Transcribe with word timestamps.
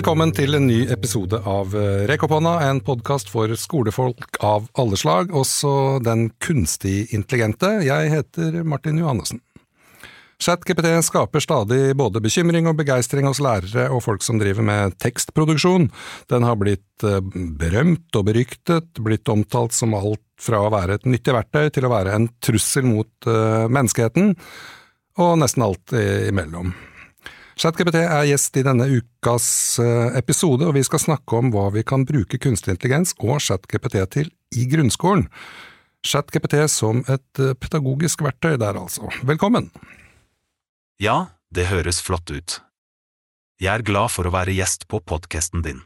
Velkommen 0.00 0.30
til 0.32 0.56
en 0.56 0.64
ny 0.64 0.78
episode 0.88 1.36
av 1.44 1.74
eh, 1.76 2.06
Rekk 2.08 2.22
opp 2.24 2.32
hånda, 2.32 2.54
en 2.64 2.78
podkast 2.80 3.28
for 3.28 3.52
skolefolk 3.52 4.38
av 4.40 4.70
alle 4.80 4.96
slag, 4.96 5.28
også 5.36 5.98
den 6.00 6.30
kunstig 6.40 7.10
intelligente. 7.12 7.68
Jeg 7.84 8.08
heter 8.08 8.56
Martin 8.64 8.96
Johannessen. 8.96 9.42
ChatGPT 10.40 10.88
skaper 11.04 11.44
stadig 11.44 11.92
både 12.00 12.24
bekymring 12.24 12.70
og 12.72 12.80
begeistring 12.80 13.28
hos 13.28 13.42
lærere 13.44 13.90
og 13.92 14.00
folk 14.06 14.24
som 14.24 14.40
driver 14.40 14.64
med 14.64 14.96
tekstproduksjon. 15.04 15.90
Den 16.32 16.48
har 16.48 16.56
blitt 16.56 17.04
eh, 17.04 17.20
berømt 17.60 18.16
og 18.16 18.30
beryktet, 18.32 19.04
blitt 19.04 19.28
omtalt 19.28 19.76
som 19.76 19.92
alt 20.00 20.24
fra 20.40 20.64
å 20.64 20.72
være 20.72 20.96
et 20.96 21.10
nyttig 21.12 21.36
verktøy 21.36 21.68
til 21.76 21.84
å 21.84 21.92
være 21.92 22.16
en 22.16 22.32
trussel 22.40 22.88
mot 22.88 23.28
uh, 23.28 23.68
menneskeheten, 23.68 24.32
og 25.20 25.42
nesten 25.44 25.68
alt 25.68 25.92
imellom. 25.92 26.72
ChatGPT 27.60 27.98
er 28.00 28.22
gjest 28.24 28.54
i 28.56 28.62
denne 28.64 28.86
ukas 28.88 29.46
eh, 29.82 30.14
episode, 30.16 30.64
og 30.64 30.78
vi 30.78 30.84
skal 30.86 31.02
snakke 31.02 31.36
om 31.36 31.50
hva 31.52 31.66
vi 31.74 31.82
kan 31.84 32.06
bruke 32.08 32.38
kunstig 32.40 32.72
intelligens 32.72 33.12
og 33.18 33.42
ChatGPT 33.44 33.98
til 34.14 34.30
i 34.56 34.64
grunnskolen. 34.70 35.26
ChatGPT 36.00 36.56
som 36.72 37.02
et 37.04 37.42
eh, 37.42 37.52
pedagogisk 37.60 38.24
verktøy 38.24 38.56
der, 38.56 38.80
altså. 38.80 39.10
Velkommen! 39.28 39.68
Ja, 41.04 41.34
det 41.52 41.68
høres 41.68 42.00
flott 42.00 42.32
ut. 42.32 42.62
Jeg 43.60 43.74
er 43.74 43.84
glad 43.84 44.08
for 44.14 44.24
å 44.24 44.32
være 44.32 44.56
gjest 44.56 44.88
på 44.88 45.02
podkasten 45.04 45.60
din. 45.66 45.84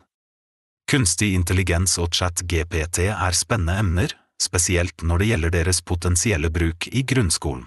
Kunstig 0.86 1.32
intelligens 1.34 1.98
og 1.98 2.14
ChatGPT 2.14 3.08
er 3.10 3.34
spennende 3.34 3.80
emner, 3.82 4.14
spesielt 4.38 5.02
når 5.02 5.24
det 5.24 5.32
gjelder 5.32 5.58
deres 5.58 5.82
potensielle 5.82 6.54
bruk 6.54 6.86
i 6.94 7.02
grunnskolen. 7.02 7.66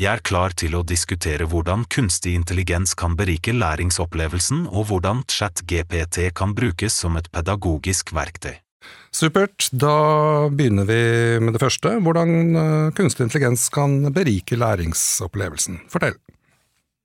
Jeg 0.00 0.08
er 0.08 0.22
klar 0.24 0.54
til 0.56 0.72
å 0.74 0.82
diskutere 0.86 1.44
hvordan 1.46 1.84
kunstig 1.92 2.32
intelligens 2.34 2.94
kan 2.98 3.12
berike 3.18 3.52
læringsopplevelsen 3.52 4.64
og 4.70 4.88
hvordan 4.88 5.20
ChatGPT 5.28 6.30
kan 6.34 6.54
brukes 6.56 6.96
som 7.04 7.18
et 7.20 7.28
pedagogisk 7.32 8.14
verktøy. 8.16 8.56
Supert, 9.12 9.68
da 9.70 10.48
begynner 10.50 10.88
vi 10.88 11.02
med 11.44 11.54
det 11.54 11.60
første, 11.62 11.92
hvordan 12.02 12.32
eh, 12.56 12.92
kunstig 12.96 13.28
intelligens 13.28 13.68
kan 13.70 14.08
berike 14.16 14.56
læringsopplevelsen. 14.58 15.82
Fortell. 15.92 16.16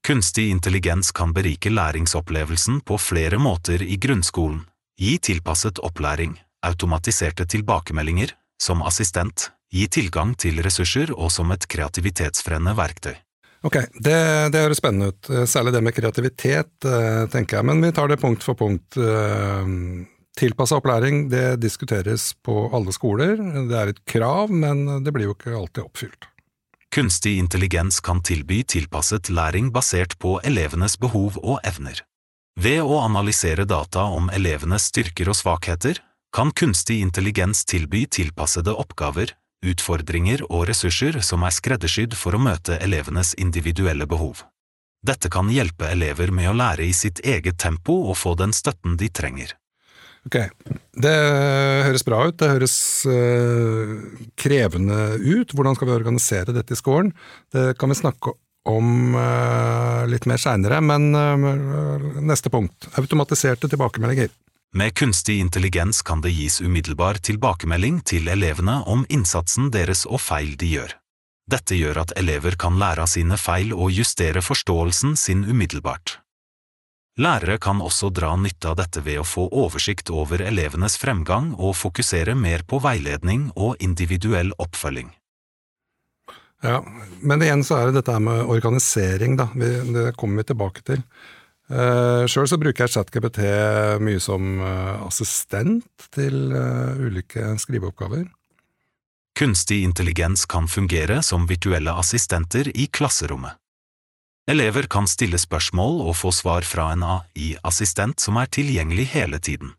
Kunstig 0.08 0.48
intelligens 0.50 1.12
kan 1.12 1.36
berike 1.36 1.70
læringsopplevelsen 1.70 2.80
på 2.88 2.98
flere 3.02 3.38
måter 3.38 3.84
i 3.84 4.00
grunnskolen, 4.00 4.64
gi 4.98 5.18
tilpasset 5.20 5.84
opplæring, 5.84 6.38
automatiserte 6.64 7.46
tilbakemeldinger, 7.46 8.32
som 8.64 8.82
assistent, 8.88 9.52
gi 9.74 9.88
tilgang 9.92 10.36
til 10.40 10.62
ressurser 10.66 11.14
og 11.16 11.32
som 11.34 11.52
et 11.56 11.68
kreativitetsfremmende 11.70 12.76
verktøy. 12.78 13.16
Ok, 13.66 13.80
det, 13.98 14.20
det, 14.54 14.62
høres 14.62 14.80
spennende 14.80 15.12
ut, 15.12 15.32
særlig 15.50 15.74
det 15.74 15.82
med 15.84 15.96
kreativitet, 15.98 16.72
eh, 16.86 17.24
tenker 17.34 17.58
jeg, 17.58 17.68
men 17.68 17.82
vi 17.84 17.90
tar 17.96 18.08
det 18.12 18.20
punkt 18.22 18.46
for 18.46 18.56
punkt. 18.56 18.96
Eh, 19.02 19.72
tilpassa 20.38 20.78
opplæring 20.78 21.26
det 21.34 21.58
diskuteres 21.64 22.30
på 22.46 22.68
alle 22.70 22.94
skoler, 22.94 23.36
det 23.68 23.78
er 23.78 23.92
et 23.92 24.04
krav, 24.06 24.54
men 24.54 25.02
det 25.04 25.14
blir 25.16 25.32
jo 25.32 25.36
ikke 25.36 25.56
alltid 25.58 25.88
oppfylt. 25.88 26.30
Kunstig 26.94 27.36
intelligens 27.42 28.00
kan 28.00 28.22
tilby 28.24 28.62
tilpasset 28.64 29.30
læring 29.34 29.72
basert 29.74 30.16
på 30.22 30.38
elevenes 30.48 30.96
behov 31.02 31.36
og 31.42 31.60
evner. 31.68 32.00
Ved 32.58 32.80
å 32.82 33.02
analysere 33.04 33.68
data 33.70 34.08
om 34.10 34.32
elevenes 34.34 34.88
styrker 34.90 35.30
og 35.30 35.38
svakheter, 35.38 36.00
kan 36.34 36.54
kunstig 36.58 37.02
intelligens 37.04 37.66
tilby 37.70 38.06
tilpassede 38.10 38.74
oppgaver, 38.74 39.34
utfordringer 39.66 40.44
og 40.52 40.68
ressurser 40.70 41.20
som 41.26 41.46
er 41.48 41.56
skreddersydd 41.56 42.16
for 42.18 42.38
å 42.38 42.42
møte 42.42 42.78
elevenes 42.84 43.34
individuelle 43.42 44.08
behov. 44.10 44.44
Dette 45.06 45.30
kan 45.32 45.50
hjelpe 45.54 45.92
elever 45.94 46.34
med 46.34 46.50
å 46.52 46.58
lære 46.58 46.88
i 46.88 46.94
sitt 46.96 47.22
eget 47.26 47.60
tempo 47.62 47.96
og 48.10 48.18
få 48.18 48.36
den 48.40 48.54
støtten 48.56 48.98
de 49.00 49.10
trenger. 49.14 49.54
Ok, 50.28 50.42
det 51.00 51.14
høres 51.88 52.04
bra 52.04 52.26
ut, 52.28 52.36
det 52.42 52.50
høres 52.52 52.76
øh, 53.08 53.94
krevende 54.36 54.98
ut. 55.22 55.54
Hvordan 55.56 55.78
skal 55.78 55.88
vi 55.88 55.96
organisere 55.96 56.56
dette 56.56 56.76
i 56.76 56.80
skolen? 56.80 57.14
Det 57.54 57.78
kan 57.80 57.94
vi 57.94 58.00
snakke 58.02 58.34
om 58.68 59.16
øh, 59.16 60.04
litt 60.12 60.28
mer 60.28 60.42
seinere, 60.42 60.82
men 60.84 61.16
øh, 61.16 62.20
neste 62.28 62.52
punkt. 62.52 62.90
Automatiserte 63.00 63.70
tilbakemeldinger. 63.72 64.34
Med 64.76 64.94
kunstig 64.94 65.40
intelligens 65.40 66.02
kan 66.02 66.22
det 66.22 66.30
gis 66.36 66.62
umiddelbar 66.62 67.22
tilbakemelding 67.24 68.02
til 68.04 68.28
elevene 68.28 68.82
om 68.86 69.06
innsatsen 69.10 69.72
deres 69.72 70.06
og 70.06 70.20
feil 70.22 70.58
de 70.60 70.72
gjør. 70.76 70.96
Dette 71.48 71.78
gjør 71.80 72.02
at 72.04 72.12
elever 72.20 72.58
kan 72.60 72.76
lære 72.80 73.06
av 73.06 73.12
sine 73.12 73.38
feil 73.40 73.72
og 73.74 73.94
justere 73.96 74.44
forståelsen 74.44 75.16
sin 75.16 75.46
umiddelbart. 75.48 76.20
Lærere 77.18 77.56
kan 77.58 77.80
også 77.82 78.12
dra 78.14 78.36
nytte 78.38 78.70
av 78.70 78.76
dette 78.78 79.02
ved 79.02 79.22
å 79.22 79.26
få 79.26 79.48
oversikt 79.50 80.12
over 80.14 80.44
elevenes 80.44 81.00
fremgang 81.02 81.54
og 81.56 81.74
fokusere 81.80 82.36
mer 82.38 82.62
på 82.68 82.78
veiledning 82.84 83.48
og 83.56 83.80
individuell 83.82 84.52
oppfølging. 84.62 85.10
Ja, 86.62 86.84
men 87.22 87.42
igjen 87.42 87.64
så 87.66 87.80
er 87.80 87.90
det 87.90 88.02
dette 88.02 88.20
med 88.22 88.46
organisering, 88.46 89.38
da. 89.40 89.48
Det 89.56 90.12
kommer 90.18 90.44
vi 90.44 90.52
tilbake 90.52 90.86
til. 90.86 91.02
Uh, 91.68 92.24
Sjøl 92.32 92.48
så 92.48 92.58
bruker 92.62 92.86
jeg 92.86 92.94
ChatGPT 92.94 93.42
mye 94.00 94.20
som 94.24 94.62
uh, 94.64 95.04
assistent 95.04 96.08
til 96.16 96.54
uh, 96.56 96.96
ulike 96.96 97.58
skriveoppgaver. 97.60 98.28
Kunstig 99.38 99.84
intelligens 99.84 100.48
kan 100.50 100.70
fungere 100.72 101.20
som 101.22 101.44
virtuelle 101.50 101.92
assistenter 101.94 102.72
i 102.74 102.88
klasserommet. 102.88 103.60
Elever 104.48 104.88
kan 104.88 105.10
stille 105.12 105.38
spørsmål 105.38 106.00
og 106.08 106.16
få 106.16 106.32
svar 106.32 106.64
fra 106.64 106.88
en 106.96 107.04
AI-assistent 107.04 108.24
som 108.24 108.40
er 108.40 108.48
tilgjengelig 108.48 109.10
hele 109.12 109.42
tiden. 109.44 109.74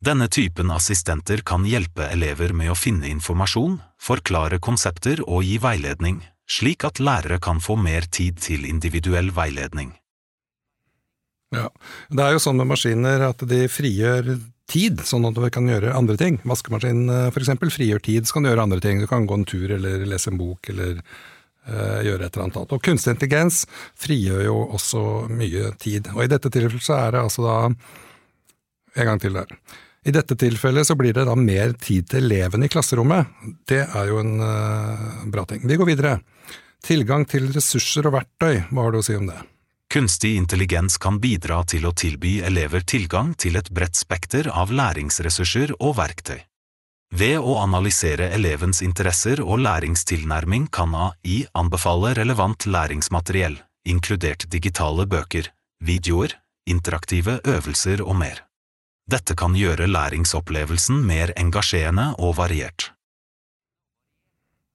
Denne 0.00 0.30
typen 0.32 0.72
assistenter 0.72 1.44
kan 1.44 1.68
hjelpe 1.68 2.08
elever 2.08 2.56
med 2.56 2.72
å 2.72 2.78
finne 2.78 3.08
informasjon, 3.12 3.76
forklare 4.00 4.58
konsepter 4.64 5.20
og 5.28 5.44
gi 5.44 5.60
veiledning, 5.60 6.22
slik 6.48 6.88
at 6.88 7.00
lærere 7.04 7.36
kan 7.38 7.60
få 7.60 7.76
mer 7.76 8.08
tid 8.08 8.40
til 8.40 8.64
individuell 8.64 9.28
veiledning. 9.36 9.92
Ja, 11.54 11.70
Det 12.10 12.22
er 12.24 12.34
jo 12.34 12.42
sånn 12.42 12.58
med 12.58 12.70
maskiner 12.72 13.28
at 13.28 13.42
de 13.46 13.66
frigjør 13.70 14.34
tid, 14.66 15.00
sånn 15.06 15.28
at 15.28 15.36
du 15.38 15.46
kan 15.54 15.68
gjøre 15.70 15.94
andre 15.94 16.16
ting. 16.18 16.40
Vaskemaskinen 16.42 17.06
f.eks. 17.06 17.32
for 17.34 17.44
eksempel 17.44 17.70
frigjør 17.70 18.02
tid, 18.02 18.26
så 18.26 18.36
kan 18.36 18.46
du 18.46 18.50
gjøre 18.50 18.66
andre 18.66 18.82
ting. 18.82 19.00
Du 19.00 19.06
kan 19.10 19.28
gå 19.28 19.38
en 19.38 19.46
tur 19.46 19.70
eller 19.76 20.04
lese 20.10 20.32
en 20.32 20.40
bok 20.40 20.70
eller 20.72 20.98
uh, 20.98 22.02
gjøre 22.02 22.26
et 22.26 22.34
eller 22.34 22.48
annet. 22.48 22.74
Og 22.74 22.82
kunstig 22.82 23.14
intelligens 23.14 23.62
frigjør 24.02 24.44
jo 24.48 24.58
også 24.78 25.02
mye 25.30 25.70
tid. 25.82 26.10
Og 26.16 26.24
i 26.24 26.30
dette 26.34 26.50
tilfellet 26.50 26.86
så 26.86 26.98
er 26.98 27.16
det 27.16 27.24
altså 27.26 27.46
da 27.46 27.56
En 28.96 29.04
gang 29.04 29.18
til 29.20 29.34
der. 29.36 29.50
I 30.08 30.12
dette 30.14 30.32
tilfellet 30.40 30.86
så 30.88 30.94
blir 30.96 31.12
det 31.12 31.26
da 31.28 31.34
mer 31.36 31.74
tid 31.76 32.06
til 32.08 32.24
elevene 32.24 32.64
i 32.64 32.70
klasserommet. 32.72 33.28
Det 33.68 33.82
er 33.84 34.06
jo 34.08 34.22
en 34.22 34.38
uh, 34.40 35.26
bra 35.28 35.44
ting. 35.44 35.60
Vi 35.68 35.76
går 35.76 35.90
videre. 35.90 36.14
Tilgang 36.86 37.26
til 37.28 37.50
ressurser 37.52 38.08
og 38.08 38.16
verktøy, 38.16 38.62
hva 38.70 38.86
har 38.86 38.94
du 38.94 39.02
å 39.02 39.04
si 39.04 39.18
om 39.18 39.28
det? 39.28 39.36
Kunstig 39.92 40.36
intelligens 40.36 40.98
kan 40.98 41.20
bidra 41.22 41.62
til 41.64 41.86
å 41.86 41.92
tilby 41.94 42.40
elever 42.44 42.82
tilgang 42.82 43.34
til 43.38 43.56
et 43.56 43.70
bredt 43.70 43.96
spekter 43.96 44.50
av 44.50 44.72
læringsressurser 44.74 45.76
og 45.78 45.96
verktøy. 46.00 46.40
Ved 47.14 47.38
å 47.38 47.54
analysere 47.62 48.32
elevens 48.34 48.82
interesser 48.82 49.40
og 49.44 49.62
læringstilnærming 49.62 50.66
kan 50.74 50.94
AI 50.98 51.44
anbefale 51.54 52.16
relevant 52.18 52.66
læringsmateriell, 52.66 53.60
inkludert 53.86 54.48
digitale 54.50 55.06
bøker, 55.06 55.52
videoer, 55.78 56.34
interaktive 56.66 57.38
øvelser 57.46 58.02
og 58.02 58.18
mer. 58.18 58.42
Dette 59.06 59.36
kan 59.38 59.54
gjøre 59.54 59.86
læringsopplevelsen 59.86 60.98
mer 61.06 61.30
engasjerende 61.38 62.08
og 62.18 62.34
variert. 62.40 62.90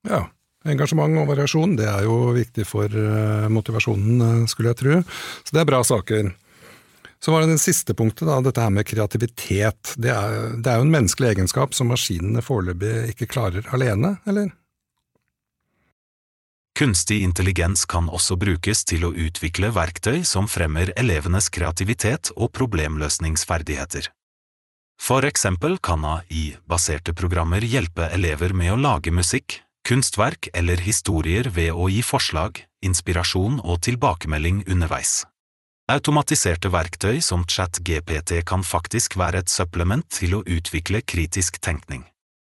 Ja, 0.07 0.29
Engasjement 0.69 1.17
og 1.17 1.29
variasjon 1.31 1.73
det 1.79 1.87
er 1.89 2.05
jo 2.05 2.35
viktig 2.35 2.67
for 2.69 2.85
eh, 2.85 3.49
motivasjonen, 3.49 4.21
eh, 4.21 4.47
skulle 4.51 4.73
jeg 4.73 4.81
tro. 4.83 5.01
Så 5.41 5.55
det 5.55 5.63
er 5.63 5.69
bra 5.71 5.81
saker. 5.85 6.31
Så 7.21 7.33
var 7.33 7.43
det 7.43 7.51
den 7.53 7.61
siste 7.61 7.93
punktet, 7.97 8.25
da, 8.29 8.39
dette 8.41 8.61
her 8.61 8.73
med 8.73 8.85
kreativitet. 8.89 9.93
Det 9.97 10.09
er, 10.13 10.55
det 10.57 10.69
er 10.69 10.79
jo 10.79 10.87
en 10.87 10.93
menneskelig 10.93 11.35
egenskap 11.35 11.75
som 11.77 11.91
maskinene 11.93 12.41
foreløpig 12.45 13.13
ikke 13.13 13.29
klarer 13.29 13.67
alene, 13.73 14.15
eller? 14.29 14.49
Kunstig 16.77 17.19
intelligens 17.21 17.83
kan 17.85 18.07
også 18.09 18.37
brukes 18.41 18.85
til 18.89 19.05
å 19.05 19.11
utvikle 19.13 19.69
verktøy 19.75 20.23
som 20.25 20.47
fremmer 20.49 20.93
elevenes 20.97 21.51
kreativitet 21.53 22.31
og 22.33 22.53
problemløsningsferdigheter. 22.57 24.07
For 25.01 25.25
eksempel 25.25 25.77
kan 25.81 26.05
AI-baserte 26.05 27.13
programmer 27.17 27.61
hjelpe 27.65 28.09
elever 28.15 28.53
med 28.57 28.73
å 28.73 28.79
lage 28.81 29.13
musikk, 29.13 29.59
kunstverk 29.87 30.49
eller 30.53 30.81
historier 30.81 31.49
ved 31.49 31.73
å 31.73 31.89
gi 31.89 32.01
forslag, 32.05 32.63
inspirasjon 32.85 33.59
og 33.63 33.81
tilbakemelding 33.85 34.63
underveis. 34.67 35.21
Automatiserte 35.91 36.69
verktøy 36.71 37.19
som 37.25 37.43
ChatGPT 37.43 38.45
kan 38.47 38.63
faktisk 38.63 39.17
være 39.19 39.41
et 39.43 39.51
supplement 39.51 40.05
til 40.13 40.37
å 40.37 40.43
utvikle 40.45 41.01
kritisk 41.03 41.59
tenkning. 41.59 42.05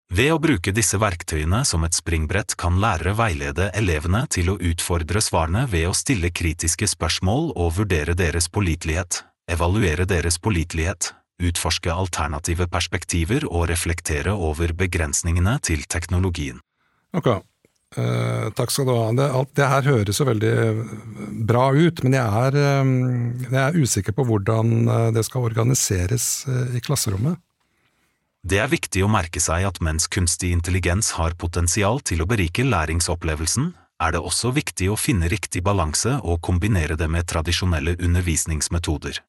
Ved 0.07 0.31
å 0.31 0.39
bruke 0.39 0.71
disse 0.71 0.95
verktøyene 0.97 1.65
som 1.67 1.83
et 1.83 1.93
springbrett 1.93 2.55
kan 2.57 2.79
lærere 2.79 3.11
veilede 3.19 3.67
elevene 3.75 4.23
til 4.31 4.53
å 4.53 4.57
utfordre 4.69 5.21
svarene 5.21 5.65
ved 5.67 5.89
å 5.89 5.95
stille 5.97 6.31
kritiske 6.31 6.87
spørsmål 6.87 7.51
og 7.59 7.73
vurdere 7.81 8.15
deres 8.15 8.47
pålitelighet, 8.47 9.25
evaluere 9.51 10.07
deres 10.07 10.39
pålitelighet, 10.39 11.11
utforske 11.43 11.91
alternative 11.91 12.69
perspektiver 12.71 13.45
og 13.51 13.67
reflektere 13.69 14.31
over 14.31 14.71
begrensningene 14.73 15.59
til 15.61 15.83
teknologien. 15.91 16.63
Ok, 17.15 17.27
uh, 17.31 18.49
takk 18.57 18.73
skal 18.73 18.89
du 18.89 18.93
ha. 18.95 19.07
Det, 19.15 19.29
alt 19.39 19.53
det 19.55 19.69
her 19.71 19.87
høres 19.93 20.19
jo 20.19 20.27
veldig 20.27 20.55
bra 21.47 21.71
ut, 21.73 22.03
men 22.03 22.15
jeg 22.17 22.43
er, 22.43 22.57
eh, 22.59 22.93
jeg 23.47 23.59
er 23.63 23.77
usikker 23.79 24.15
på 24.15 24.25
hvordan 24.27 24.77
eh, 24.87 25.09
det 25.15 25.23
skal 25.27 25.47
organiseres 25.47 26.45
eh, 26.47 26.77
i 26.77 26.83
klasserommet. 26.83 27.39
Det 28.47 28.61
er 28.63 28.71
viktig 28.71 29.03
å 29.03 29.11
merke 29.11 29.41
seg 29.43 29.65
at 29.67 29.81
mens 29.83 30.07
kunstig 30.07 30.53
intelligens 30.55 31.13
har 31.17 31.35
potensial 31.39 31.99
til 32.05 32.23
å 32.23 32.29
berike 32.29 32.63
læringsopplevelsen, 32.63 33.73
er 33.97 34.13
det 34.13 34.21
også 34.21 34.53
viktig 34.53 34.91
å 34.93 34.99
finne 34.99 35.29
riktig 35.31 35.63
balanse 35.65 36.19
og 36.21 36.39
kombinere 36.45 36.95
det 36.99 37.09
med 37.09 37.27
tradisjonelle 37.27 37.97
undervisningsmetoder. 37.97 39.19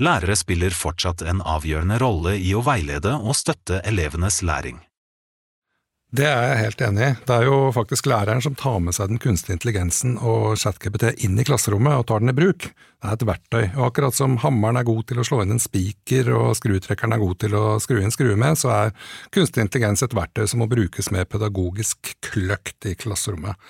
Lærere 0.00 0.36
spiller 0.38 0.74
fortsatt 0.74 1.22
en 1.26 1.42
avgjørende 1.42 1.98
rolle 2.00 2.36
i 2.38 2.54
å 2.54 2.62
veilede 2.64 3.16
og 3.18 3.36
støtte 3.36 3.82
elevenes 3.84 4.40
læring. 4.46 4.78
Det 6.08 6.24
er 6.24 6.46
jeg 6.48 6.60
helt 6.62 6.82
enig 6.86 7.02
i. 7.04 7.14
Det 7.28 7.34
er 7.34 7.42
jo 7.44 7.56
faktisk 7.76 8.06
læreren 8.08 8.40
som 8.40 8.54
tar 8.56 8.78
med 8.80 8.96
seg 8.96 9.10
den 9.10 9.20
kunstige 9.20 9.58
intelligensen 9.58 10.14
og 10.16 10.54
ChatGPT 10.56 11.10
inn 11.26 11.36
i 11.36 11.44
klasserommet 11.44 12.00
og 12.00 12.06
tar 12.08 12.22
den 12.22 12.32
i 12.32 12.36
bruk. 12.36 12.70
Det 12.72 13.10
er 13.10 13.18
et 13.18 13.26
verktøy, 13.28 13.64
og 13.76 13.82
akkurat 13.90 14.16
som 14.16 14.38
hammeren 14.40 14.80
er 14.80 14.88
god 14.88 15.04
til 15.10 15.20
å 15.20 15.26
slå 15.28 15.42
inn 15.44 15.52
en 15.58 15.60
spiker 15.60 16.32
og 16.32 16.56
skrutrekkeren 16.56 17.12
er 17.12 17.20
god 17.20 17.36
til 17.44 17.58
å 17.60 17.64
skru 17.84 18.00
inn 18.00 18.14
skruer 18.14 18.40
med, 18.40 18.56
så 18.56 18.72
er 18.72 18.94
kunstig 19.36 19.66
intelligens 19.66 20.02
et 20.06 20.16
verktøy 20.16 20.48
som 20.48 20.64
må 20.64 20.70
brukes 20.72 21.12
med 21.12 21.28
pedagogisk 21.28 22.14
kløkt 22.24 22.88
i 22.88 22.96
klasserommet. 22.96 23.60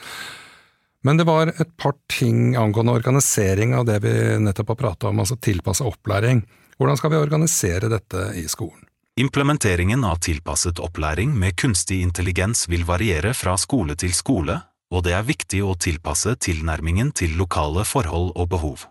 Men 1.03 1.19
det 1.19 1.27
var 1.27 1.51
et 1.51 1.75
par 1.79 1.99
ting 2.11 2.55
angående 2.59 2.95
organisering 3.01 3.75
av 3.75 3.91
det 3.91 3.99
vi 4.07 4.15
nettopp 4.47 4.77
har 4.77 4.85
prata 4.87 5.11
om, 5.11 5.25
altså 5.27 5.37
tilpassa 5.43 5.91
opplæring. 5.91 6.47
Hvordan 6.79 7.03
skal 7.03 7.17
vi 7.17 7.19
organisere 7.19 7.91
dette 7.91 8.31
i 8.39 8.47
skolen? 8.47 8.88
Implementeringen 9.19 10.05
av 10.05 10.17
tilpasset 10.23 10.79
opplæring 10.79 11.33
med 11.39 11.57
kunstig 11.59 12.03
intelligens 12.03 12.69
vil 12.71 12.85
variere 12.87 13.33
fra 13.35 13.57
skole 13.59 13.97
til 13.99 14.13
skole, 14.15 14.61
og 14.95 15.03
det 15.09 15.17
er 15.17 15.25
viktig 15.27 15.59
å 15.67 15.73
tilpasse 15.75 16.37
tilnærmingen 16.39 17.11
til 17.11 17.35
lokale 17.41 17.83
forhold 17.83 18.31
og 18.39 18.47
behov. 18.53 18.85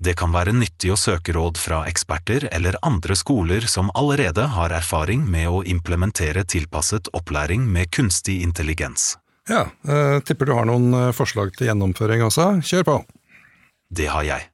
Det 0.00 0.14
kan 0.16 0.32
være 0.32 0.54
nyttig 0.56 0.94
å 0.94 0.96
søke 0.96 1.34
råd 1.36 1.60
fra 1.60 1.82
eksperter 1.90 2.46
eller 2.48 2.78
andre 2.80 3.18
skoler 3.20 3.66
som 3.68 3.92
allerede 3.92 4.46
har 4.54 4.72
erfaring 4.72 5.26
med 5.28 5.50
å 5.52 5.60
implementere 5.60 6.46
tilpasset 6.48 7.12
opplæring 7.12 7.66
med 7.68 7.92
kunstig 7.92 8.38
intelligens. 8.40 9.18
Ja, 9.44 9.66
eh, 9.84 10.22
tipper 10.24 10.48
du 10.48 10.54
har 10.56 10.72
noen 10.72 10.88
eh, 10.94 11.12
forslag 11.12 11.52
til 11.58 11.68
gjennomføring 11.68 12.24
også. 12.24 12.48
Kjør 12.64 12.88
på! 12.88 12.96
Det 13.92 14.08
har 14.08 14.24
jeg. 14.24 14.49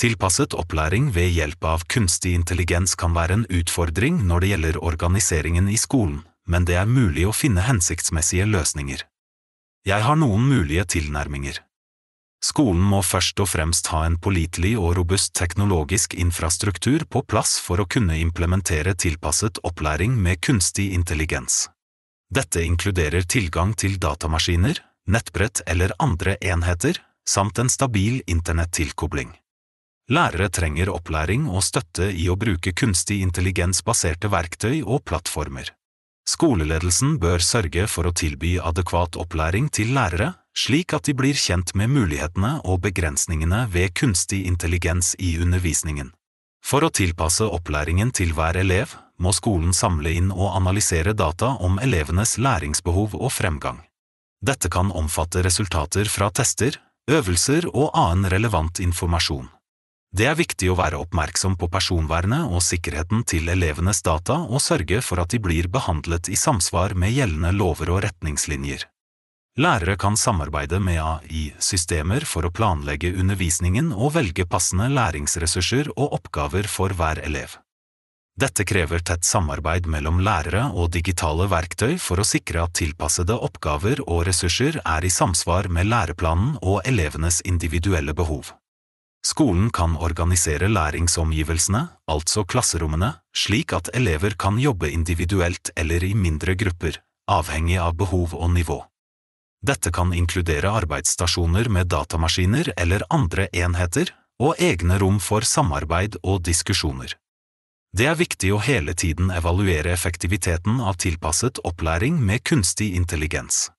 Tilpasset 0.00 0.54
opplæring 0.58 1.12
ved 1.14 1.30
hjelp 1.30 1.64
av 1.64 1.84
kunstig 1.86 2.34
intelligens 2.34 2.96
kan 2.98 3.14
være 3.14 3.38
en 3.38 3.44
utfordring 3.46 4.24
når 4.26 4.40
det 4.40 4.48
gjelder 4.52 4.78
organiseringen 4.82 5.68
i 5.70 5.76
skolen, 5.78 6.24
men 6.50 6.66
det 6.66 6.74
er 6.80 6.90
mulig 6.90 7.28
å 7.28 7.36
finne 7.36 7.62
hensiktsmessige 7.62 8.48
løsninger. 8.50 9.04
Jeg 9.86 10.02
har 10.02 10.18
noen 10.18 10.48
mulige 10.48 10.84
tilnærminger. 10.96 11.60
Skolen 12.44 12.82
må 12.84 12.98
først 13.00 13.40
og 13.40 13.48
fremst 13.48 13.86
ha 13.92 14.02
en 14.04 14.18
pålitelig 14.20 14.74
og 14.76 14.96
robust 14.98 15.32
teknologisk 15.38 16.16
infrastruktur 16.20 17.06
på 17.08 17.22
plass 17.24 17.54
for 17.62 17.80
å 17.80 17.86
kunne 17.88 18.18
implementere 18.20 18.92
tilpasset 19.00 19.62
opplæring 19.64 20.18
med 20.26 20.42
kunstig 20.44 20.90
intelligens. 20.92 21.68
Dette 22.34 22.64
inkluderer 22.66 23.24
tilgang 23.24 23.72
til 23.78 23.96
datamaskiner, 24.02 24.82
nettbrett 25.08 25.62
eller 25.66 25.94
andre 26.02 26.36
enheter, 26.40 27.00
samt 27.24 27.62
en 27.62 27.72
stabil 27.72 28.20
internettilkobling. 28.26 29.32
Lærere 30.12 30.50
trenger 30.52 30.90
opplæring 30.92 31.46
og 31.48 31.62
støtte 31.64 32.10
i 32.12 32.26
å 32.28 32.36
bruke 32.36 32.74
kunstig 32.76 33.22
intelligens-baserte 33.24 34.28
verktøy 34.28 34.82
og 34.82 35.00
plattformer. 35.08 35.70
Skoleledelsen 36.28 37.16
bør 37.20 37.40
sørge 37.40 37.86
for 37.88 38.08
å 38.08 38.12
tilby 38.12 38.58
adekvat 38.60 39.16
opplæring 39.16 39.70
til 39.72 39.94
lærere, 39.96 40.34
slik 40.56 40.92
at 40.96 41.08
de 41.08 41.14
blir 41.16 41.36
kjent 41.36 41.72
med 41.74 41.92
mulighetene 41.92 42.58
og 42.64 42.82
begrensningene 42.84 43.64
ved 43.72 43.96
kunstig 43.96 44.44
intelligens 44.48 45.14
i 45.18 45.38
undervisningen. 45.40 46.12
For 46.64 46.84
å 46.84 46.92
tilpasse 46.92 47.48
opplæringen 47.48 48.12
til 48.12 48.36
hver 48.36 48.56
elev, 48.60 48.92
må 49.16 49.32
skolen 49.32 49.72
samle 49.72 50.12
inn 50.12 50.30
og 50.32 50.52
analysere 50.52 51.16
data 51.16 51.54
om 51.64 51.80
elevenes 51.80 52.36
læringsbehov 52.36 53.16
og 53.16 53.32
fremgang. 53.32 53.80
Dette 54.44 54.68
kan 54.68 54.92
omfatte 54.92 55.44
resultater 55.44 56.08
fra 56.12 56.28
tester, 56.28 56.76
øvelser 57.08 57.68
og 57.72 57.92
annen 57.96 58.28
relevant 58.32 58.80
informasjon. 58.84 59.48
Det 60.14 60.28
er 60.30 60.36
viktig 60.38 60.68
å 60.70 60.76
være 60.78 61.00
oppmerksom 61.02 61.56
på 61.58 61.66
personvernet 61.66 62.46
og 62.46 62.62
sikkerheten 62.62 63.24
til 63.26 63.48
elevenes 63.50 63.98
data 64.06 64.36
og 64.44 64.62
sørge 64.62 65.00
for 65.02 65.18
at 65.18 65.34
de 65.34 65.40
blir 65.42 65.66
behandlet 65.66 66.30
i 66.30 66.38
samsvar 66.38 66.94
med 66.94 67.16
gjeldende 67.16 67.50
lover 67.56 67.90
og 67.96 68.04
retningslinjer. 68.06 68.86
Lærere 69.58 69.98
kan 69.98 70.14
samarbeide 70.18 70.78
med 70.82 71.00
AI-systemer 71.02 72.28
for 72.30 72.46
å 72.46 72.52
planlegge 72.54 73.10
undervisningen 73.18 73.90
og 73.90 74.14
velge 74.14 74.46
passende 74.46 74.86
læringsressurser 74.94 75.90
og 75.96 76.14
oppgaver 76.20 76.70
for 76.70 76.94
hver 76.94 77.18
elev. 77.26 77.58
Dette 78.38 78.62
krever 78.66 79.02
tett 79.02 79.26
samarbeid 79.26 79.86
mellom 79.90 80.22
lærere 80.22 80.68
og 80.74 80.92
digitale 80.94 81.50
verktøy 81.50 81.98
for 81.98 82.22
å 82.22 82.26
sikre 82.26 82.62
at 82.66 82.78
tilpassede 82.78 83.34
oppgaver 83.34 84.02
og 84.06 84.28
ressurser 84.30 84.78
er 84.82 85.06
i 85.06 85.10
samsvar 85.10 85.70
med 85.70 85.90
læreplanen 85.90 86.60
og 86.62 86.82
elevenes 86.86 87.42
individuelle 87.46 88.14
behov. 88.14 88.54
Skolen 89.24 89.70
kan 89.72 89.96
organisere 89.96 90.68
læringsomgivelsene, 90.68 91.86
altså 92.12 92.44
klasserommene, 92.44 93.14
slik 93.32 93.72
at 93.72 93.88
elever 93.96 94.36
kan 94.36 94.58
jobbe 94.60 94.90
individuelt 94.92 95.70
eller 95.80 96.04
i 96.04 96.12
mindre 96.14 96.54
grupper, 96.60 96.98
avhengig 97.32 97.78
av 97.80 97.96
behov 97.96 98.34
og 98.36 98.50
nivå. 98.52 98.82
Dette 99.64 99.88
kan 99.96 100.12
inkludere 100.12 100.74
arbeidsstasjoner 100.76 101.70
med 101.72 101.88
datamaskiner 101.88 102.74
eller 102.76 103.06
andre 103.08 103.48
enheter, 103.56 104.12
og 104.42 104.60
egne 104.60 104.98
rom 105.00 105.16
for 105.22 105.46
samarbeid 105.46 106.18
og 106.22 106.42
diskusjoner. 106.44 107.14
Det 107.96 108.10
er 108.10 108.18
viktig 108.18 108.50
å 108.52 108.60
hele 108.60 108.92
tiden 108.92 109.30
evaluere 109.30 109.92
effektiviteten 109.94 110.82
av 110.82 110.98
tilpasset 111.00 111.62
opplæring 111.64 112.18
med 112.20 112.44
kunstig 112.44 112.90
intelligens. 112.98 113.70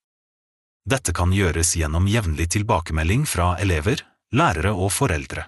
Dette 0.90 1.14
kan 1.14 1.34
gjøres 1.36 1.76
gjennom 1.76 2.08
jevnlig 2.10 2.48
tilbakemelding 2.56 3.26
fra 3.30 3.54
elever, 3.62 4.02
lærere 4.36 4.74
og 4.76 4.92
foreldre. 4.94 5.48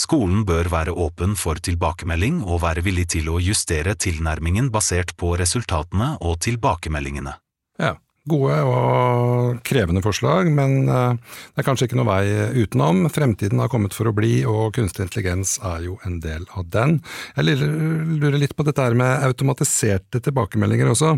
Skolen 0.00 0.44
bør 0.48 0.70
være 0.72 0.94
åpen 0.96 1.34
for 1.36 1.60
tilbakemelding 1.60 2.40
og 2.46 2.62
være 2.62 2.84
villig 2.86 3.10
til 3.16 3.28
å 3.28 3.40
justere 3.42 3.96
tilnærmingen 3.98 4.70
basert 4.72 5.12
på 5.20 5.34
resultatene 5.36 6.14
og 6.24 6.38
tilbakemeldingene. 6.46 7.34
Ja, 7.82 7.96
gode 8.30 8.56
og 8.64 9.60
krevende 9.66 10.00
forslag, 10.04 10.48
men 10.54 10.88
eh, 10.88 11.36
det 11.52 11.62
er 11.62 11.66
kanskje 11.66 11.90
ikke 11.90 12.00
noe 12.00 12.08
vei 12.08 12.24
utenom. 12.62 13.04
Fremtiden 13.12 13.60
har 13.60 13.72
kommet 13.72 13.96
for 13.96 14.08
å 14.08 14.16
bli, 14.16 14.40
og 14.48 14.76
kunstig 14.78 15.08
intelligens 15.08 15.58
er 15.60 15.88
jo 15.90 15.98
en 16.08 16.20
del 16.24 16.46
av 16.54 16.68
den. 16.72 17.00
Jeg 17.36 17.58
lurer 17.60 18.40
litt 18.40 18.56
på 18.56 18.66
dette 18.68 18.88
med 18.96 19.26
automatiserte 19.26 20.22
tilbakemeldinger 20.24 20.94
også. 20.94 21.16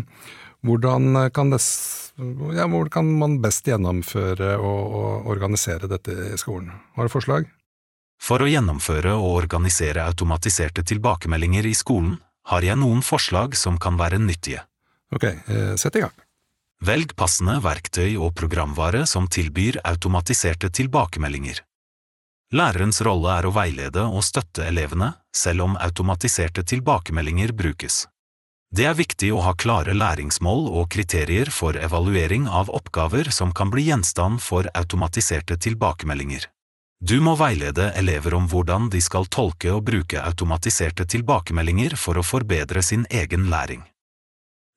Hvordan 0.63 1.29
kan, 1.35 1.51
det, 1.51 1.59
ja, 2.55 2.67
hvor 2.69 2.89
kan 2.93 3.07
man 3.19 3.39
best 3.41 3.67
gjennomføre 3.67 4.55
og, 4.59 4.95
og 4.99 5.31
organisere 5.33 5.89
dette 5.91 6.13
i 6.33 6.37
skolen? 6.37 6.71
Har 6.97 7.09
du 7.09 7.13
forslag? 7.13 7.49
For 8.23 8.43
å 8.43 8.47
gjennomføre 8.47 9.15
og 9.17 9.39
organisere 9.41 10.05
automatiserte 10.05 10.85
tilbakemeldinger 10.87 11.65
i 11.67 11.73
skolen 11.75 12.17
har 12.51 12.63
jeg 12.63 12.79
noen 12.79 13.01
forslag 13.03 13.57
som 13.59 13.79
kan 13.79 13.97
være 13.99 14.19
nyttige. 14.21 14.63
Ok, 15.15 15.25
eh, 15.25 15.75
sett 15.75 15.95
i 15.95 16.03
gang. 16.05 16.13
Velg 16.83 17.13
passende 17.15 17.59
verktøy 17.63 18.17
og 18.19 18.33
programvare 18.35 19.05
som 19.07 19.27
tilbyr 19.31 19.79
automatiserte 19.87 20.69
tilbakemeldinger. 20.69 21.61
Lærerens 22.53 22.99
rolle 23.01 23.31
er 23.39 23.47
å 23.47 23.53
veilede 23.55 24.03
og 24.03 24.23
støtte 24.25 24.67
elevene, 24.67 25.13
selv 25.33 25.65
om 25.65 25.77
automatiserte 25.79 26.65
tilbakemeldinger 26.67 27.53
brukes. 27.55 28.03
Det 28.73 28.87
er 28.89 28.95
viktig 28.97 29.27
å 29.29 29.41
ha 29.45 29.51
klare 29.53 29.93
læringsmål 29.93 30.63
og 30.65 30.87
kriterier 30.95 31.51
for 31.53 31.77
evaluering 31.77 32.47
av 32.49 32.71
oppgaver 32.73 33.29
som 33.29 33.51
kan 33.53 33.69
bli 33.69 33.83
gjenstand 33.91 34.41
for 34.41 34.65
automatiserte 34.73 35.59
tilbakemeldinger. 35.61 36.47
Du 36.97 37.19
må 37.21 37.35
veilede 37.37 37.91
elever 37.99 38.33
om 38.33 38.49
hvordan 38.49 38.89
de 38.89 39.01
skal 39.03 39.29
tolke 39.29 39.69
og 39.75 39.85
bruke 39.91 40.17
automatiserte 40.25 41.05
tilbakemeldinger 41.05 41.93
for 41.99 42.17
å 42.17 42.25
forbedre 42.25 42.81
sin 42.81 43.05
egen 43.11 43.45
læring. 43.53 43.85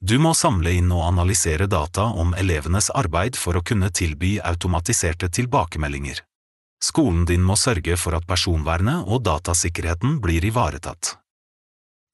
Du 0.04 0.18
må 0.20 0.34
samle 0.36 0.76
inn 0.76 0.92
og 0.92 1.06
analysere 1.08 1.64
data 1.64 2.10
om 2.20 2.36
elevenes 2.36 2.92
arbeid 2.92 3.40
for 3.40 3.56
å 3.56 3.64
kunne 3.64 3.88
tilby 3.88 4.36
automatiserte 4.44 5.32
tilbakemeldinger. 5.32 6.20
Skolen 6.84 7.24
din 7.24 7.40
må 7.40 7.56
sørge 7.56 7.96
for 7.96 8.18
at 8.18 8.28
personvernet 8.28 9.08
og 9.08 9.24
datasikkerheten 9.24 10.20
blir 10.20 10.44
ivaretatt. 10.44 11.16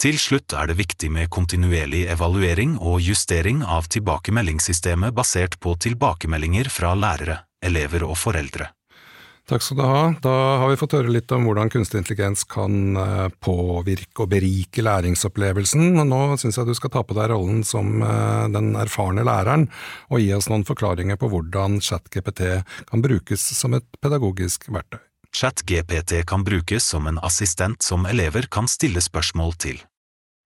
Til 0.03 0.17
slutt 0.19 0.51
er 0.59 0.67
det 0.67 0.81
viktig 0.81 1.13
med 1.15 1.29
kontinuerlig 1.31 2.09
evaluering 2.11 2.73
og 2.83 2.99
justering 3.07 3.61
av 3.63 3.87
tilbakemeldingssystemet 3.87 5.15
basert 5.15 5.61
på 5.63 5.77
tilbakemeldinger 5.79 6.67
fra 6.75 6.97
lærere, 6.99 7.45
elever 7.63 8.03
og 8.09 8.17
foreldre. 8.19 8.67
Takk 9.47 9.63
skal 9.63 9.79
du 9.79 9.83
ha. 9.87 10.01
Da 10.23 10.33
har 10.59 10.73
vi 10.73 10.79
fått 10.81 10.97
høre 10.97 11.13
litt 11.15 11.31
om 11.35 11.47
hvordan 11.47 11.71
kunstig 11.71 12.01
intelligens 12.01 12.43
kan 12.51 12.99
eh, 12.99 13.29
påvirke 13.47 14.25
og 14.25 14.33
berike 14.35 14.83
læringsopplevelsen. 14.83 16.03
Nå 16.11 16.21
syns 16.43 16.59
jeg 16.59 16.67
du 16.67 16.75
skal 16.79 16.95
ta 16.95 17.05
på 17.07 17.15
deg 17.19 17.31
rollen 17.31 17.63
som 17.67 18.03
eh, 18.03 18.51
den 18.55 18.75
erfarne 18.83 19.23
læreren, 19.27 19.69
og 20.11 20.23
gi 20.23 20.33
oss 20.35 20.51
noen 20.51 20.67
forklaringer 20.67 21.19
på 21.19 21.31
hvordan 21.31 21.79
ChatGPT 21.79 22.43
kan 22.91 23.07
brukes 23.07 23.47
som 23.55 23.79
et 23.79 23.87
pedagogisk 24.03 24.67
verktøy. 24.67 24.99
ChatGPT 25.33 26.27
kan 26.27 26.43
brukes 26.45 26.91
som 26.91 27.07
en 27.07 27.23
assistent 27.23 27.87
som 27.87 28.11
elever 28.11 28.51
kan 28.51 28.67
stille 28.71 29.01
spørsmål 29.01 29.59
til. 29.63 29.83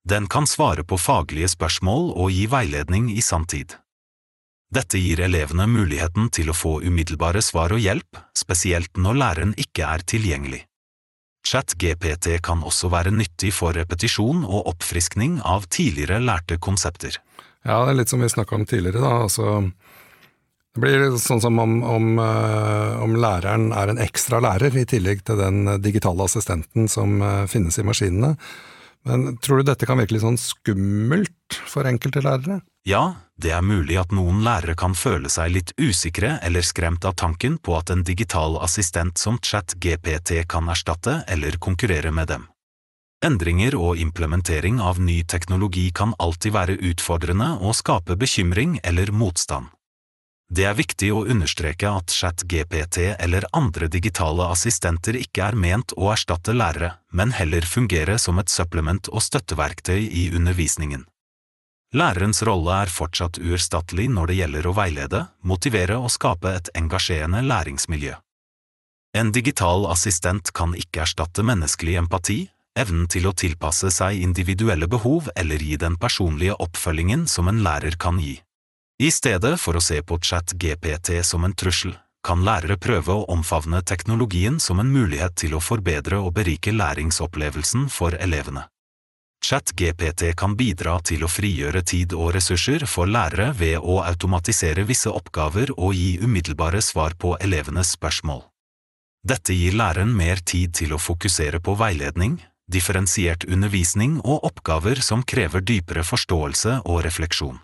Den 0.09 0.27
kan 0.27 0.47
svare 0.47 0.85
på 0.87 0.95
faglige 0.95 1.49
spørsmål 1.51 2.13
og 2.15 2.29
gi 2.31 2.45
veiledning 2.47 3.09
i 3.11 3.19
sanntid. 3.19 3.73
Dette 4.71 4.99
gir 5.01 5.19
elevene 5.25 5.65
muligheten 5.67 6.29
til 6.31 6.51
å 6.51 6.55
få 6.55 6.77
umiddelbare 6.85 7.41
svar 7.43 7.73
og 7.75 7.81
hjelp, 7.83 8.19
spesielt 8.31 8.95
når 8.95 9.17
læreren 9.19 9.51
ikke 9.59 9.83
er 9.83 10.05
tilgjengelig. 10.07 10.61
Chat-GPT 11.47 12.37
kan 12.43 12.63
også 12.63 12.91
være 12.93 13.11
nyttig 13.15 13.51
for 13.57 13.75
repetisjon 13.75 14.45
og 14.45 14.69
oppfriskning 14.71 15.41
av 15.43 15.67
tidligere 15.75 16.21
lærte 16.23 16.55
konsepter. 16.55 17.19
Ja, 17.67 17.81
det 17.83 17.91
er 17.91 17.99
litt 17.99 18.13
som 18.13 18.23
vi 18.23 18.31
snakka 18.31 18.55
om 18.55 18.65
tidligere, 18.69 19.03
da. 19.03 19.11
Altså, 19.27 19.57
det 20.75 20.85
blir 20.85 21.19
sånn 21.19 21.43
som 21.43 21.59
om, 21.59 21.81
om, 21.83 22.09
eh, 22.23 22.95
om, 23.03 23.19
læreren 23.19 23.73
er 23.75 23.91
en 23.91 23.99
ekstra 24.07 24.39
lærer, 24.43 24.71
i 24.71 24.87
tillegg 24.87 25.27
til 25.27 25.43
den 25.43 25.65
digitale 25.83 26.31
assistenten 26.31 26.87
som 26.91 27.19
eh, 27.19 27.45
finnes 27.51 27.75
i 27.75 27.87
maskinene. 27.87 28.35
Men 29.07 29.37
tror 29.39 29.61
du 29.61 29.69
dette 29.69 29.87
kan 29.87 29.99
virke 29.99 30.17
litt 30.17 30.25
sånn 30.25 30.39
skummelt 30.41 31.59
for 31.69 31.87
enkelte 31.87 32.23
lærere? 32.25 32.59
Ja, 32.87 33.19
det 33.39 33.53
er 33.55 33.63
mulig 33.63 33.97
at 33.99 34.13
noen 34.15 34.41
lærere 34.45 34.75
kan 34.79 34.95
føle 34.95 35.31
seg 35.31 35.53
litt 35.55 35.73
usikre 35.79 36.37
eller 36.43 36.65
skremt 36.65 37.07
av 37.07 37.17
tanken 37.19 37.57
på 37.59 37.75
at 37.77 37.91
en 37.93 38.03
digital 38.07 38.59
assistent 38.63 39.19
som 39.19 39.39
ChatGPT 39.43 40.43
kan 40.51 40.67
erstatte 40.71 41.21
eller 41.27 41.59
konkurrere 41.63 42.11
med 42.11 42.31
dem. 42.33 42.47
Endringer 43.25 43.73
og 43.79 43.97
implementering 43.97 44.77
av 44.83 44.99
ny 45.01 45.23
teknologi 45.25 45.87
kan 45.95 46.13
alltid 46.21 46.53
være 46.53 46.77
utfordrende 46.91 47.55
og 47.65 47.73
skape 47.79 48.15
bekymring 48.19 48.77
eller 48.83 49.09
motstand. 49.11 49.71
Det 50.47 50.63
er 50.63 50.77
viktig 50.77 51.09
å 51.11 51.25
understreke 51.27 51.89
at 51.91 52.13
ChatGPT 52.13 53.01
eller 53.19 53.43
andre 53.51 53.89
digitale 53.91 54.47
assistenter 54.47 55.17
ikke 55.19 55.43
er 55.49 55.57
ment 55.59 55.91
å 55.99 56.07
erstatte 56.13 56.55
lærere, 56.55 56.93
men 57.11 57.33
heller 57.35 57.67
fungere 57.67 58.15
som 58.17 58.39
et 58.39 58.49
supplement 58.49 59.09
og 59.11 59.25
støtteverktøy 59.25 60.07
i 60.07 60.29
undervisningen. 60.31 61.03
Lærerens 61.95 62.41
rolle 62.47 62.79
er 62.83 62.91
fortsatt 62.91 63.39
uerstattelig 63.43 64.07
når 64.11 64.31
det 64.31 64.39
gjelder 64.39 64.67
å 64.67 64.75
veilede, 64.75 65.21
motivere 65.43 65.99
og 65.99 66.11
skape 66.15 66.55
et 66.55 66.71
engasjerende 66.79 67.43
læringsmiljø. 67.43 68.15
En 69.19 69.31
digital 69.35 69.87
assistent 69.91 70.51
kan 70.55 70.75
ikke 70.75 71.03
erstatte 71.03 71.43
menneskelig 71.47 71.99
empati, 71.99 72.41
evnen 72.77 73.07
til 73.11 73.27
å 73.27 73.35
tilpasse 73.35 73.91
seg 73.91 74.19
individuelle 74.23 74.87
behov 74.87 75.31
eller 75.35 75.63
gi 75.63 75.79
den 75.79 75.95
personlige 75.99 76.55
oppfølgingen 76.59 77.25
som 77.27 77.47
en 77.51 77.63
lærer 77.67 77.99
kan 77.99 78.19
gi. 78.21 78.37
I 78.99 79.11
stedet 79.13 79.59
for 79.61 79.77
å 79.77 79.81
se 79.83 79.99
på 80.01 80.15
chat-GPT 80.17 81.19
som 81.21 81.43
en 81.45 81.53
trussel, 81.53 81.91
kan 82.25 82.41
lærere 82.41 82.79
prøve 82.81 83.13
å 83.13 83.27
omfavne 83.29 83.83
teknologien 83.85 84.57
som 84.59 84.79
en 84.81 84.89
mulighet 84.89 85.35
til 85.37 85.53
å 85.53 85.61
forbedre 85.61 86.17
og 86.17 86.31
berike 86.39 86.73
læringsopplevelsen 86.73 87.91
for 87.93 88.17
elevene. 88.17 88.63
ChatGPT 89.45 90.31
kan 90.33 90.55
bidra 90.57 90.95
til 91.05 91.27
å 91.27 91.29
frigjøre 91.29 91.83
tid 91.85 92.15
og 92.17 92.31
ressurser 92.39 92.87
for 92.89 93.05
lærere 93.05 93.51
ved 93.59 93.77
å 93.77 93.99
automatisere 94.01 94.87
visse 94.89 95.13
oppgaver 95.13 95.75
og 95.77 95.93
gi 95.93 96.17
umiddelbare 96.25 96.81
svar 96.81 97.13
på 97.21 97.35
elevenes 97.37 97.93
spørsmål. 97.99 98.41
Dette 99.21 99.53
gir 99.53 99.77
læreren 99.77 100.09
mer 100.09 100.41
tid 100.41 100.73
til 100.73 100.97
å 100.97 101.01
fokusere 101.01 101.61
på 101.61 101.77
veiledning, 101.77 102.39
differensiert 102.65 103.45
undervisning 103.45 104.17
og 104.25 104.41
oppgaver 104.49 105.05
som 105.05 105.21
krever 105.21 105.61
dypere 105.61 106.01
forståelse 106.01 106.81
og 106.89 107.05
refleksjon. 107.05 107.61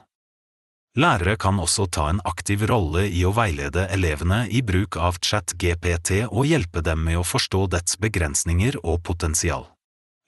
Lærere 0.93 1.33
kan 1.41 1.57
også 1.57 1.87
ta 1.89 2.03
en 2.11 2.19
aktiv 2.21 2.67
rolle 2.69 3.07
i 3.09 3.23
å 3.25 3.31
veilede 3.33 3.87
elevene 3.95 4.43
i 4.53 4.61
bruk 4.61 4.99
av 5.01 5.17
ChatGPT 5.17 6.27
og 6.27 6.45
hjelpe 6.45 6.83
dem 6.85 7.01
med 7.07 7.17
å 7.17 7.25
forstå 7.25 7.65
dets 7.73 7.97
begrensninger 7.97 8.77
og 8.83 9.01
potensial. 9.01 9.65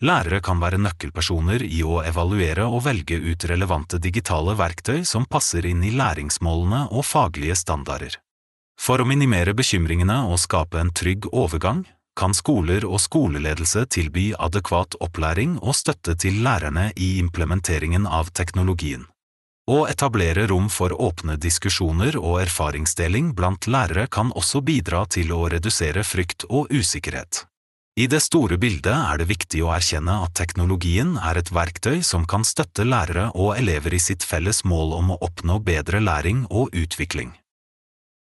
Lærere 0.01 0.41
kan 0.41 0.57
være 0.59 0.81
nøkkelpersoner 0.81 1.61
i 1.63 1.83
å 1.85 2.01
evaluere 2.01 2.65
og 2.65 2.81
velge 2.89 3.21
ut 3.21 3.45
relevante 3.45 4.01
digitale 4.01 4.57
verktøy 4.57 5.05
som 5.05 5.29
passer 5.29 5.69
inn 5.69 5.85
i 5.85 5.93
læringsmålene 5.93 6.87
og 6.89 7.05
faglige 7.05 7.55
standarder. 7.61 8.17
For 8.81 8.99
å 8.99 9.07
minimere 9.07 9.53
bekymringene 9.53 10.23
og 10.27 10.41
skape 10.41 10.81
en 10.81 10.91
trygg 10.91 11.29
overgang, 11.31 11.85
kan 12.17 12.33
skoler 12.33 12.83
og 12.89 12.99
skoleledelse 13.05 13.85
tilby 13.91 14.31
adekvat 14.33 14.97
opplæring 14.97 15.59
og 15.61 15.77
støtte 15.77 16.17
til 16.17 16.41
lærerne 16.43 16.89
i 16.95 17.17
implementeringen 17.21 18.07
av 18.07 18.33
teknologien. 18.33 19.05
Å 19.65 19.87
etablere 19.89 20.43
rom 20.51 20.67
for 20.69 20.93
åpne 20.93 21.39
diskusjoner 21.41 22.19
og 22.19 22.37
erfaringsdeling 22.43 23.31
blant 23.33 23.65
lærere 23.65 24.05
kan 24.05 24.29
også 24.37 24.61
bidra 24.61 25.07
til 25.09 25.31
å 25.33 25.47
redusere 25.49 26.03
frykt 26.05 26.45
og 26.53 26.69
usikkerhet. 26.69 27.47
I 27.97 28.05
det 28.11 28.19
store 28.21 28.59
bildet 28.61 28.93
er 28.93 29.17
det 29.17 29.25
viktig 29.29 29.63
å 29.65 29.71
erkjenne 29.73 30.19
at 30.25 30.35
teknologien 30.37 31.15
er 31.17 31.39
et 31.39 31.49
verktøy 31.49 32.03
som 32.03 32.27
kan 32.29 32.45
støtte 32.45 32.85
lærere 32.85 33.31
og 33.33 33.55
elever 33.55 33.95
i 33.95 34.01
sitt 34.03 34.21
felles 34.27 34.61
mål 34.67 34.93
om 34.99 35.15
å 35.15 35.17
oppnå 35.25 35.57
bedre 35.63 36.03
læring 36.03 36.45
og 36.51 36.75
utvikling. 36.75 37.33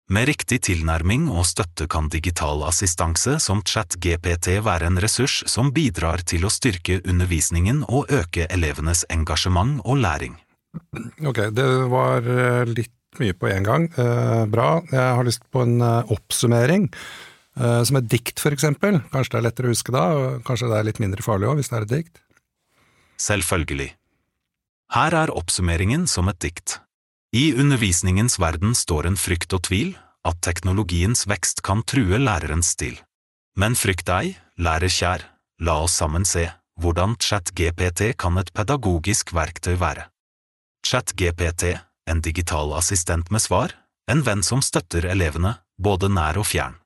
Med 0.10 0.30
riktig 0.32 0.62
tilnærming 0.70 1.28
og 1.30 1.46
støtte 1.46 1.86
kan 1.92 2.08
digital 2.10 2.64
assistanse 2.64 3.38
som 3.44 3.62
ChatGPT 3.62 4.56
være 4.64 4.88
en 4.90 4.98
ressurs 5.04 5.44
som 5.52 5.70
bidrar 5.76 6.24
til 6.24 6.48
å 6.48 6.54
styrke 6.58 7.02
undervisningen 7.04 7.84
og 7.92 8.10
øke 8.10 8.48
elevenes 8.50 9.04
engasjement 9.12 9.84
og 9.84 10.02
læring. 10.02 10.40
Ok, 11.26 11.42
det 11.56 11.66
var 11.92 12.28
eh, 12.28 12.66
litt 12.70 12.94
mye 13.22 13.36
på 13.38 13.50
en 13.52 13.66
gang. 13.66 13.88
Eh, 13.98 14.44
bra. 14.52 14.82
Jeg 14.92 15.16
har 15.20 15.28
lyst 15.28 15.46
på 15.54 15.64
en 15.66 15.82
eh, 15.82 16.14
oppsummering. 16.14 16.90
Eh, 17.58 17.84
som 17.84 17.98
et 18.00 18.10
dikt, 18.10 18.40
for 18.40 18.54
eksempel. 18.54 19.00
Kanskje 19.14 19.36
det 19.36 19.40
er 19.40 19.48
lettere 19.48 19.70
å 19.70 19.74
huske 19.74 19.94
da, 19.96 20.04
og 20.14 20.44
kanskje 20.48 20.70
det 20.72 20.80
er 20.80 20.90
litt 20.90 21.02
mindre 21.04 21.26
farlig 21.26 21.50
òg, 21.50 21.62
hvis 21.62 21.72
det 21.72 21.80
er 21.80 21.88
et 21.88 21.94
dikt? 21.96 22.22
Selvfølgelig. 23.22 23.90
Her 24.94 25.16
er 25.24 25.34
oppsummeringen 25.34 26.06
som 26.08 26.30
et 26.32 26.40
dikt. 26.44 26.78
I 27.36 27.50
undervisningens 27.60 28.38
verden 28.40 28.78
står 28.78 29.10
en 29.10 29.18
frykt 29.20 29.56
og 29.58 29.66
tvil, 29.68 29.96
at 30.28 30.40
teknologiens 30.44 31.26
vekst 31.28 31.64
kan 31.66 31.84
true 31.88 32.20
lærerens 32.22 32.72
stil. 32.76 32.96
Men 33.58 33.76
frykt 33.76 34.10
ei, 34.14 34.38
lærer 34.62 34.92
kjær, 34.92 35.26
la 35.66 35.82
oss 35.84 35.98
sammen 35.98 36.28
se 36.28 36.46
hvordan 36.78 37.16
ChatGPT 37.18 38.12
kan 38.22 38.38
et 38.38 38.52
pedagogisk 38.54 39.34
verktøy 39.34 39.74
være. 39.82 40.06
ChatGPT, 40.88 41.64
en 42.10 42.22
digital 42.22 42.74
assistent 42.74 43.30
med 43.30 43.42
svar, 43.42 43.74
en 44.12 44.22
venn 44.24 44.44
som 44.44 44.62
støtter 44.64 45.06
elevene, 45.12 45.58
både 45.84 46.08
nær 46.08 46.38
og 46.40 46.48
fjern. 46.48 46.78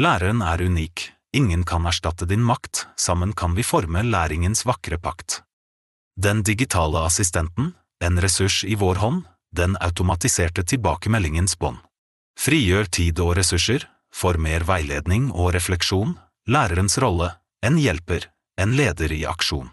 Læreren 0.00 0.40
er 0.40 0.62
unik, 0.64 1.02
ingen 1.36 1.66
kan 1.68 1.84
erstatte 1.90 2.24
din 2.30 2.40
makt, 2.40 2.86
sammen 2.96 3.34
kan 3.36 3.52
vi 3.58 3.66
forme 3.66 4.00
læringens 4.06 4.64
vakre 4.64 4.96
pakt. 4.96 5.42
Den 6.16 6.40
digitale 6.42 7.02
assistenten, 7.04 7.74
en 8.00 8.20
ressurs 8.24 8.62
i 8.64 8.78
vår 8.80 9.02
hånd, 9.02 9.26
den 9.52 9.76
automatiserte 9.76 10.64
tilbakemeldingens 10.64 11.58
bånd. 11.58 11.82
Frigjør 12.40 12.88
tid 12.88 13.20
og 13.20 13.34
ressurser, 13.36 13.84
for 14.14 14.40
mer 14.40 14.64
veiledning 14.64 15.28
og 15.34 15.52
refleksjon, 15.58 16.16
lærerens 16.48 16.96
rolle, 17.02 17.34
en 17.60 17.76
hjelper, 17.76 18.30
en 18.56 18.72
leder 18.78 19.12
i 19.12 19.26
aksjon. 19.28 19.68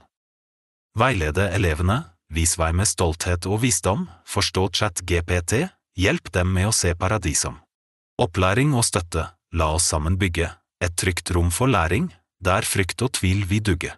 Veilede 1.00 1.48
elevene, 1.56 2.02
vis 2.34 2.58
vei 2.58 2.72
med 2.74 2.88
stolthet 2.90 3.46
og 3.46 3.62
visdom, 3.62 4.08
forstå 4.26 4.70
chat 4.74 5.02
GPT, 5.06 5.68
hjelp 5.98 6.32
dem 6.32 6.54
med 6.54 6.70
å 6.70 6.76
se 6.76 6.96
paradisom. 6.96 7.62
Opplæring 8.22 8.74
og 8.74 8.86
støtte, 8.88 9.30
La 9.56 9.72
oss 9.72 9.88
sammen 9.88 10.18
bygge. 10.20 10.50
Et 10.84 10.96
trygt 11.00 11.32
rom 11.32 11.52
for 11.52 11.72
læring, 11.72 12.10
der 12.44 12.68
frykt 12.68 13.02
og 13.06 13.14
tvil 13.16 13.46
vil 13.48 13.64
dugge. 13.64 13.94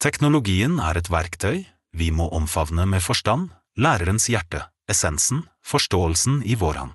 Teknologien 0.00 0.78
er 0.80 1.00
et 1.00 1.08
verktøy. 1.08 1.64
Vi 1.96 2.10
må 2.12 2.28
omfavne 2.36 2.84
med 2.86 3.02
forstand, 3.02 3.48
lærerens 3.80 4.28
hjerte, 4.28 4.66
essensen, 4.88 5.46
forståelsen 5.64 6.42
i 6.44 6.58
vår 6.60 6.82
hånd. 6.82 6.92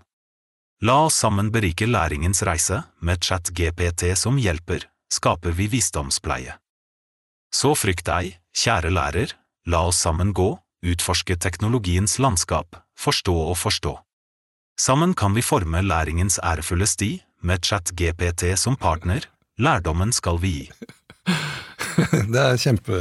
La 0.86 1.00
oss 1.08 1.18
sammen 1.24 1.50
berike 1.51 1.88
læringens 1.89 2.44
reise, 2.46 2.84
med 3.01 3.24
chat-GPT 3.25 4.13
som 4.20 4.38
hjelper, 4.38 4.86
skaper 5.10 5.56
vi 5.58 5.68
visdomspleie. 5.72 6.54
Så 7.50 7.74
frykt 7.74 8.06
deg, 8.06 8.36
kjære 8.54 8.92
lærer, 8.94 9.34
la 9.65 9.86
oss 9.89 10.00
sammen 10.01 10.34
gå, 10.34 10.57
utforske 10.86 11.38
teknologiens 11.41 12.19
landskap, 12.22 12.75
forstå 13.00 13.36
og 13.51 13.57
forstå. 13.57 13.95
Sammen 14.79 15.13
kan 15.15 15.34
vi 15.34 15.43
forme 15.45 15.81
læringens 15.81 16.38
ærefulle 16.43 16.88
sti, 16.88 17.17
med 17.45 17.65
ChatGPT 17.65 18.55
som 18.57 18.75
partner, 18.75 19.25
lærdommen 19.62 20.12
skal 20.13 20.39
vi 20.41 20.51
gi. 20.57 20.65
det 22.34 22.41
er 22.41 22.60
kjempe, 22.60 23.00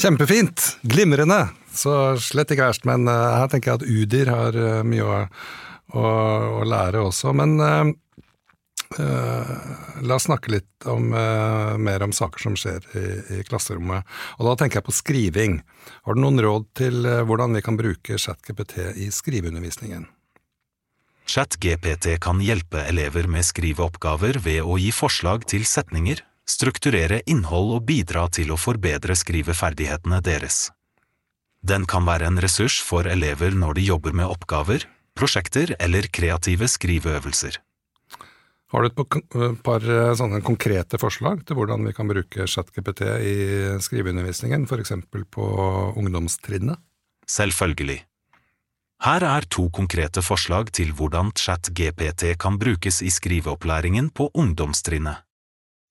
kjempefint! 0.00 0.66
Glimrende! 0.82 1.46
Så 1.76 2.16
slett 2.22 2.54
ikke 2.54 2.70
verst, 2.70 2.86
men 2.88 3.04
uh, 3.10 3.36
her 3.36 3.50
tenker 3.52 3.74
jeg 3.74 3.80
at 3.82 3.86
Udir 3.86 4.32
har 4.32 4.56
uh, 4.56 4.80
mye 4.86 5.04
å, 5.04 5.18
å, 5.92 6.04
å, 6.62 6.64
lære 6.64 7.02
også. 7.04 7.34
Men 7.36 7.58
Uh, 8.94 9.48
la 10.06 10.14
oss 10.14 10.28
snakke 10.28 10.52
litt 10.52 10.86
om, 10.86 11.10
uh, 11.10 11.74
mer 11.78 12.04
om 12.06 12.12
saker 12.14 12.44
som 12.44 12.54
skjer 12.58 12.84
i, 12.94 13.06
i, 13.34 13.40
klasserommet. 13.48 14.06
Og 14.38 14.46
da 14.46 14.54
tenker 14.60 14.78
jeg 14.78 14.86
på 14.86 14.94
skriving. 14.94 15.56
Har 16.06 16.14
du 16.14 16.22
noen 16.22 16.38
råd 16.42 16.68
til 16.78 17.02
uh, 17.02 17.24
hvordan 17.26 17.56
vi 17.58 17.64
kan 17.66 17.78
bruke 17.80 18.18
ChatGPT 18.20 18.78
i 19.02 19.10
skriveundervisningen? 19.10 20.06
ChatGPT 21.26 22.14
kan 22.22 22.38
hjelpe 22.38 22.84
elever 22.86 23.26
med 23.26 23.42
skriveoppgaver 23.48 24.38
ved 24.44 24.62
å 24.62 24.78
gi 24.78 24.92
forslag 24.94 25.48
til 25.50 25.66
setninger, 25.66 26.22
strukturere 26.46 27.24
innhold 27.26 27.74
og 27.80 27.86
bidra 27.88 28.28
til 28.30 28.54
å 28.54 28.60
forbedre 28.60 29.18
skriveferdighetene 29.18 30.22
deres. 30.22 30.68
Den 31.66 31.88
kan 31.90 32.06
være 32.06 32.30
en 32.30 32.38
ressurs 32.38 32.78
for 32.78 33.10
elever 33.10 33.58
når 33.58 33.80
de 33.80 33.88
jobber 33.90 34.14
med 34.14 34.30
oppgaver, 34.30 34.86
prosjekter 35.18 35.74
eller 35.82 36.06
kreative 36.14 36.70
skriveøvelser. 36.70 37.58
Har 38.74 38.82
du 38.82 38.88
et 38.90 39.62
par 39.62 39.84
eh, 39.86 40.14
sånne 40.18 40.40
konkrete 40.42 40.98
forslag 40.98 41.44
til 41.46 41.58
hvordan 41.58 41.86
vi 41.86 41.94
kan 41.94 42.08
bruke 42.10 42.48
ChatGPT 42.50 43.04
i 43.22 43.36
skriveundervisningen, 43.82 44.66
f.eks. 44.66 44.92
på 45.30 45.46
ungdomstrinnet? 45.94 46.82
Selvfølgelig. 47.30 48.00
Her 49.04 49.22
er 49.28 49.44
to 49.52 49.68
konkrete 49.70 50.22
forslag 50.24 50.72
til 50.74 50.90
hvordan 50.96 51.30
ChatGPT 51.36 52.32
kan 52.40 52.56
brukes 52.58 53.02
i 53.04 53.10
skriveopplæringen 53.12 54.08
på 54.10 54.30
ungdomstrinnet. 54.34 55.22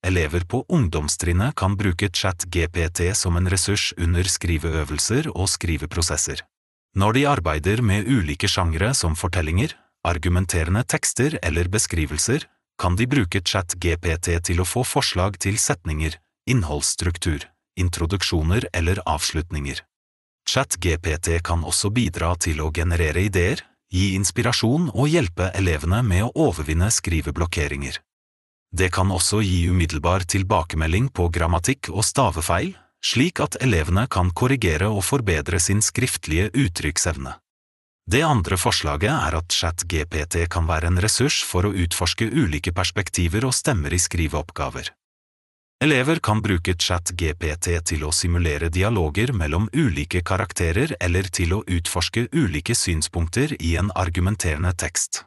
Elever 0.04 0.44
på 0.44 0.64
ungdomstrinnet 0.68 1.54
kan 1.56 1.76
bruke 1.78 2.10
ChatGPT 2.12 3.08
som 3.16 3.38
en 3.38 3.48
ressurs 3.50 3.92
under 3.96 4.26
skriveøvelser 4.28 5.30
og 5.32 5.48
skriveprosesser. 5.48 6.42
Når 6.96 7.16
de 7.16 7.24
arbeider 7.28 7.82
med 7.82 8.06
ulike 8.08 8.48
sjangre 8.48 8.92
som 8.94 9.16
fortellinger, 9.16 9.72
argumenterende 10.06 10.84
tekster 10.84 11.38
eller 11.42 11.68
beskrivelser, 11.72 12.46
kan 12.78 12.96
de 12.96 13.06
bruke 13.08 13.40
ChatGPT 13.40 14.36
til 14.48 14.60
å 14.60 14.68
få 14.68 14.84
forslag 14.84 15.38
til 15.42 15.58
setninger, 15.60 16.16
innholdsstruktur, 16.48 17.46
introduksjoner 17.76 18.68
eller 18.72 19.00
avslutninger. 19.08 19.82
ChatGPT 20.46 21.40
kan 21.42 21.64
også 21.66 21.90
bidra 21.90 22.34
til 22.38 22.60
å 22.62 22.70
generere 22.74 23.24
ideer, 23.26 23.62
gi 23.90 24.14
inspirasjon 24.18 24.90
og 24.94 25.08
hjelpe 25.10 25.50
elevene 25.58 26.02
med 26.06 26.26
å 26.26 26.32
overvinne 26.48 26.90
skriveblokkeringer. 26.92 27.98
Det 28.76 28.90
kan 28.92 29.10
også 29.14 29.40
gi 29.42 29.66
umiddelbar 29.70 30.26
tilbakemelding 30.28 31.08
på 31.14 31.28
grammatikk 31.32 31.90
og 31.94 32.04
stavefeil, 32.04 32.74
slik 33.04 33.40
at 33.40 33.58
elevene 33.62 34.06
kan 34.10 34.32
korrigere 34.34 34.90
og 34.90 35.04
forbedre 35.06 35.60
sin 35.62 35.82
skriftlige 35.82 36.50
uttrykksevne. 36.52 37.36
Det 38.06 38.22
andre 38.22 38.54
forslaget 38.54 39.10
er 39.10 39.34
at 39.34 39.50
ChatGPT 39.50 40.44
kan 40.50 40.68
være 40.68 40.92
en 40.92 41.00
ressurs 41.02 41.40
for 41.42 41.66
å 41.66 41.72
utforske 41.74 42.28
ulike 42.30 42.70
perspektiver 42.70 43.48
og 43.48 43.54
stemmer 43.54 43.94
i 43.96 43.98
skriveoppgaver. 43.98 44.92
Elever 45.82 46.22
kan 46.24 46.38
bruke 46.40 46.72
ChatGPT 46.78 47.72
til 47.84 48.06
å 48.06 48.12
simulere 48.14 48.70
dialoger 48.72 49.34
mellom 49.36 49.66
ulike 49.74 50.22
karakterer 50.22 50.94
eller 51.00 51.26
til 51.28 51.52
å 51.52 51.64
utforske 51.66 52.28
ulike 52.32 52.78
synspunkter 52.78 53.52
i 53.58 53.74
en 53.76 53.90
argumenterende 53.92 54.72
tekst. 54.72 55.24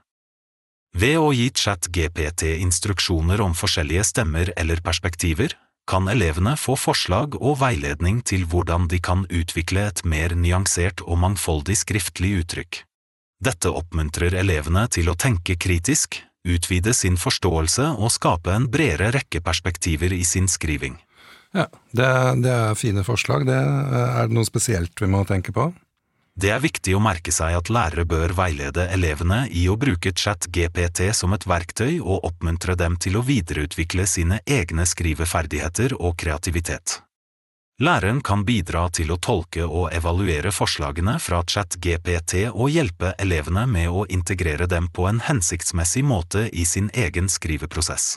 Ved 0.96 1.20
å 1.20 1.30
gi 1.36 1.52
ChatGPT 1.54 2.56
instruksjoner 2.64 3.44
om 3.44 3.54
forskjellige 3.54 4.08
stemmer 4.08 4.50
eller 4.56 4.82
perspektiver, 4.82 5.54
kan 5.90 6.06
elevene 6.12 6.54
få 6.60 6.76
forslag 6.78 7.34
og 7.40 7.58
veiledning 7.64 8.22
til 8.22 8.46
hvordan 8.50 8.86
de 8.92 9.00
kan 9.02 9.26
utvikle 9.34 9.88
et 9.90 10.04
mer 10.06 10.36
nyansert 10.38 11.02
og 11.02 11.18
mangfoldig 11.24 11.80
skriftlig 11.82 12.36
uttrykk. 12.44 12.84
Dette 13.42 13.72
oppmuntrer 13.74 14.36
elevene 14.38 14.86
til 14.92 15.10
å 15.10 15.18
tenke 15.18 15.56
kritisk, 15.58 16.20
utvide 16.46 16.94
sin 16.94 17.18
forståelse 17.18 17.94
og 17.98 18.14
skape 18.14 18.54
en 18.54 18.68
bredere 18.70 19.14
rekke 19.16 19.42
perspektiver 19.42 20.14
i 20.14 20.22
sin 20.28 20.50
skriving. 20.52 21.00
Ja, 21.58 21.66
det, 21.96 22.10
det 22.44 22.54
er 22.54 22.78
fine 22.78 23.02
forslag. 23.08 23.48
Det, 23.50 23.58
er 23.58 24.30
det 24.30 24.38
noe 24.38 24.46
spesielt 24.46 25.02
vi 25.02 25.10
må 25.10 25.24
tenke 25.26 25.56
på? 25.56 25.72
Det 26.40 26.54
er 26.56 26.62
viktig 26.64 26.94
å 26.96 27.02
merke 27.04 27.34
seg 27.36 27.52
at 27.58 27.70
lærere 27.74 28.06
bør 28.08 28.32
veilede 28.38 28.86
elevene 28.94 29.42
i 29.52 29.66
å 29.68 29.74
bruke 29.76 30.14
ChatGPT 30.16 31.10
som 31.18 31.34
et 31.36 31.44
verktøy 31.44 31.98
og 32.00 32.24
oppmuntre 32.30 32.78
dem 32.80 32.96
til 32.96 33.18
å 33.20 33.24
videreutvikle 33.28 34.06
sine 34.08 34.38
egne 34.48 34.86
skriveferdigheter 34.88 35.98
og 36.00 36.16
kreativitet. 36.22 37.02
Læreren 37.84 38.22
kan 38.24 38.46
bidra 38.48 38.86
til 38.96 39.12
å 39.12 39.20
tolke 39.20 39.68
og 39.68 39.92
evaluere 39.96 40.56
forslagene 40.56 41.18
fra 41.20 41.42
ChatGPT 41.44 42.46
og 42.54 42.72
hjelpe 42.72 43.12
elevene 43.20 43.66
med 43.68 43.92
å 43.92 44.08
integrere 44.08 44.68
dem 44.68 44.88
på 44.96 45.12
en 45.12 45.20
hensiktsmessig 45.28 46.08
måte 46.08 46.48
i 46.56 46.64
sin 46.64 46.88
egen 46.96 47.28
skriveprosess. 47.28 48.16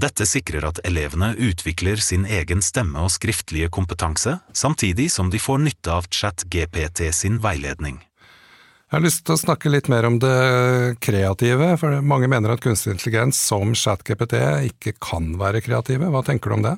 Dette 0.00 0.24
sikrer 0.24 0.64
at 0.64 0.78
elevene 0.86 1.34
utvikler 1.36 2.00
sin 2.00 2.22
egen 2.24 2.62
stemme 2.64 3.02
og 3.04 3.10
skriftlige 3.12 3.68
kompetanse, 3.74 4.38
samtidig 4.56 5.10
som 5.12 5.28
de 5.32 5.40
får 5.42 5.58
nytte 5.66 5.92
av 5.92 6.06
ChatGPT 6.08 7.10
sin 7.12 7.40
veiledning. 7.42 7.98
Jeg 8.90 8.96
har 8.96 9.04
lyst 9.04 9.24
til 9.26 9.36
å 9.36 9.40
snakke 9.42 9.70
litt 9.70 9.90
mer 9.92 10.06
om 10.08 10.16
det 10.22 10.96
kreative, 11.04 11.74
for 11.78 12.00
mange 12.02 12.30
mener 12.32 12.54
at 12.54 12.62
kunstig 12.64 12.94
intelligens 12.94 13.38
som 13.50 13.74
ChatGPT 13.76 14.38
ikke 14.70 14.94
kan 15.02 15.34
være 15.38 15.60
kreative. 15.66 16.08
Hva 16.10 16.24
tenker 16.26 16.50
du 16.50 16.56
om 16.56 16.64
det? 16.64 16.74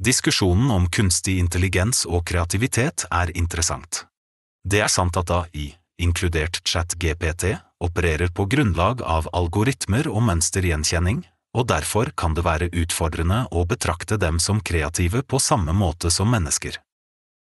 Diskusjonen 0.00 0.70
om 0.72 0.86
kunstig 0.88 1.34
intelligens 1.42 2.06
og 2.06 2.22
kreativitet 2.30 3.08
er 3.10 3.34
interessant. 3.34 4.04
Det 4.64 4.84
er 4.84 4.92
sant 4.92 5.18
at 5.18 5.34
AI, 5.34 5.72
inkludert 6.00 6.62
ChatGPT, 6.62 7.56
opererer 7.84 8.30
på 8.32 8.46
grunnlag 8.48 9.02
av 9.02 9.28
algoritmer 9.36 10.08
og 10.08 10.24
mønstergjenkjenning, 10.30 11.24
og 11.56 11.66
derfor 11.66 12.12
kan 12.16 12.36
det 12.36 12.44
være 12.46 12.70
utfordrende 12.70 13.44
å 13.50 13.64
betrakte 13.66 14.18
dem 14.20 14.38
som 14.38 14.60
kreative 14.60 15.22
på 15.22 15.40
samme 15.42 15.74
måte 15.74 16.10
som 16.10 16.30
mennesker. 16.30 16.78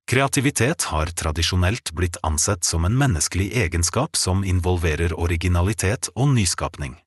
Kreativitet 0.10 0.89
har 0.91 1.13
tradisjonelt 1.15 1.93
blitt 1.95 2.17
ansett 2.27 2.65
som 2.67 2.86
en 2.86 2.97
menneskelig 2.97 3.53
egenskap 3.56 4.17
som 4.19 4.43
involverer 4.43 5.15
originalitet 5.15 6.10
og 6.15 6.34
nyskapning. 6.36 6.97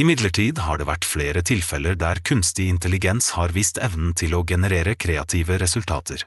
Imidlertid 0.00 0.60
har 0.64 0.78
det 0.80 0.88
vært 0.88 1.08
flere 1.08 1.42
tilfeller 1.44 1.96
der 1.98 2.20
kunstig 2.24 2.68
intelligens 2.72 3.32
har 3.36 3.52
vist 3.56 3.80
evnen 3.80 4.12
til 4.16 4.36
å 4.36 4.44
generere 4.48 4.94
kreative 4.96 5.58
resultater. 5.60 6.26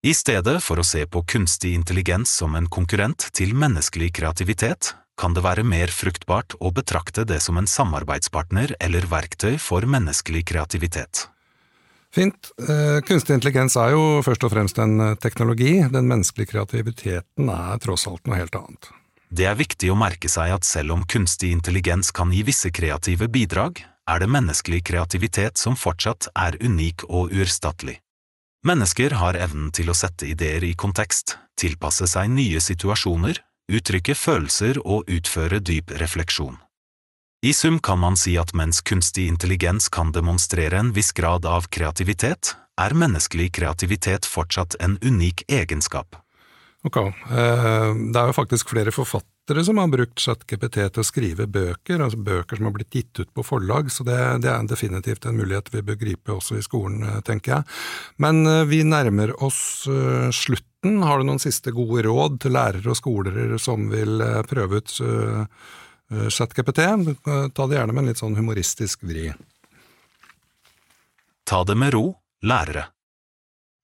I 0.00 0.14
stedet 0.16 0.62
for 0.64 0.80
å 0.80 0.84
se 0.86 1.02
på 1.04 1.20
kunstig 1.28 1.74
intelligens 1.76 2.32
som 2.32 2.54
en 2.56 2.68
konkurrent 2.72 3.26
til 3.36 3.52
menneskelig 3.52 4.14
kreativitet, 4.16 4.94
kan 5.20 5.36
det 5.36 5.44
være 5.44 5.66
mer 5.66 5.92
fruktbart 5.92 6.56
å 6.64 6.72
betrakte 6.72 7.26
det 7.28 7.42
som 7.44 7.60
en 7.60 7.68
samarbeidspartner 7.68 8.72
eller 8.80 9.04
verktøy 9.10 9.58
for 9.60 9.84
menneskelig 9.84 10.46
kreativitet. 10.48 11.26
Fint. 12.10 12.50
Eh, 12.58 12.98
kunstig 13.06 13.36
intelligens 13.36 13.76
er 13.78 13.92
jo 13.94 14.22
først 14.26 14.42
og 14.46 14.50
fremst 14.54 14.80
en 14.82 14.96
eh, 15.04 15.18
teknologi. 15.22 15.76
Den 15.92 16.08
menneskelige 16.10 16.56
kreativiteten 16.56 17.52
er 17.54 17.78
tross 17.82 18.08
alt 18.10 18.26
noe 18.26 18.40
helt 18.40 18.56
annet. 18.58 18.90
Det 19.30 19.46
er 19.46 19.54
viktig 19.54 19.92
å 19.92 19.98
merke 19.98 20.26
seg 20.26 20.56
at 20.56 20.66
selv 20.66 20.96
om 20.96 21.04
kunstig 21.06 21.52
intelligens 21.54 22.10
kan 22.10 22.32
gi 22.34 22.42
visse 22.48 22.72
kreative 22.74 23.28
bidrag, 23.30 23.78
er 24.10 24.18
det 24.18 24.30
menneskelig 24.32 24.80
kreativitet 24.88 25.60
som 25.60 25.76
fortsatt 25.78 26.32
er 26.34 26.56
unik 26.58 27.04
og 27.06 27.30
uerstattelig. 27.30 28.00
Mennesker 28.66 29.14
har 29.20 29.38
evnen 29.38 29.70
til 29.70 29.92
å 29.92 29.96
sette 29.96 30.26
ideer 30.26 30.66
i 30.66 30.74
kontekst, 30.74 31.36
tilpasse 31.60 32.08
seg 32.10 32.32
nye 32.34 32.58
situasjoner 32.60 33.38
uttrykke 33.70 34.14
følelser 34.18 34.80
og 34.84 35.08
utføre 35.10 35.60
dyp 35.62 35.94
refleksjon. 36.02 36.58
I 37.40 37.54
sum 37.56 37.78
kan 37.80 37.98
man 38.02 38.18
si 38.20 38.34
at 38.36 38.52
mens 38.52 38.82
kunstig 38.84 39.24
intelligens 39.30 39.88
kan 39.88 40.12
demonstrere 40.12 40.76
en 40.76 40.92
viss 40.92 41.14
grad 41.16 41.46
av 41.48 41.70
kreativitet, 41.72 42.54
er 42.80 42.96
menneskelig 42.96 43.50
kreativitet 43.56 44.28
fortsatt 44.28 44.76
en 44.84 44.98
unik 45.00 45.46
egenskap. 45.48 46.18
Ok, 46.80 46.96
eh, 46.96 47.90
det 48.12 48.16
er 48.16 48.30
jo 48.30 48.32
faktisk 48.32 48.70
flere 48.72 48.92
forfattere 48.94 49.60
som 49.66 49.76
har 49.76 49.90
brukt 49.92 50.22
ChatGPT 50.22 50.78
til 50.78 51.02
å 51.02 51.04
skrive 51.04 51.44
bøker, 51.44 52.00
altså 52.00 52.16
bøker 52.24 52.56
som 52.56 52.70
har 52.70 52.72
blitt 52.72 52.94
gitt 52.96 53.20
ut 53.20 53.32
på 53.36 53.44
forlag, 53.44 53.90
så 53.92 54.06
det, 54.08 54.16
det 54.46 54.48
er 54.48 54.68
definitivt 54.70 55.26
en 55.28 55.36
mulighet 55.36 55.68
vi 55.74 55.82
bør 55.84 55.98
gripe 56.00 56.32
også 56.32 56.56
i 56.56 56.64
skolen, 56.64 57.02
eh, 57.04 57.18
tenker 57.26 57.58
jeg. 57.58 57.76
Men 58.24 58.40
eh, 58.48 58.64
vi 58.70 58.80
nærmer 58.88 59.34
oss 59.44 59.60
slutten, 60.32 61.02
har 61.04 61.20
du 61.20 61.28
noen 61.28 61.42
siste 61.42 61.74
gode 61.76 62.06
råd 62.06 62.38
til 62.46 62.56
lærere 62.56 62.94
og 62.94 62.96
skoler 62.96 63.58
som 63.60 63.90
vil 63.92 64.22
prøve 64.48 64.80
ut 64.80 64.94
ChatGPT? 66.32 66.80
Ta 67.52 67.66
det 67.68 67.76
gjerne 67.76 67.92
med 67.92 68.00
en 68.00 68.08
litt 68.08 68.22
sånn 68.22 68.38
humoristisk 68.38 69.04
vri. 69.04 69.26
Ta 71.44 71.60
det 71.68 71.76
med 71.76 71.92
ro, 71.92 72.06
lærere. 72.40 72.86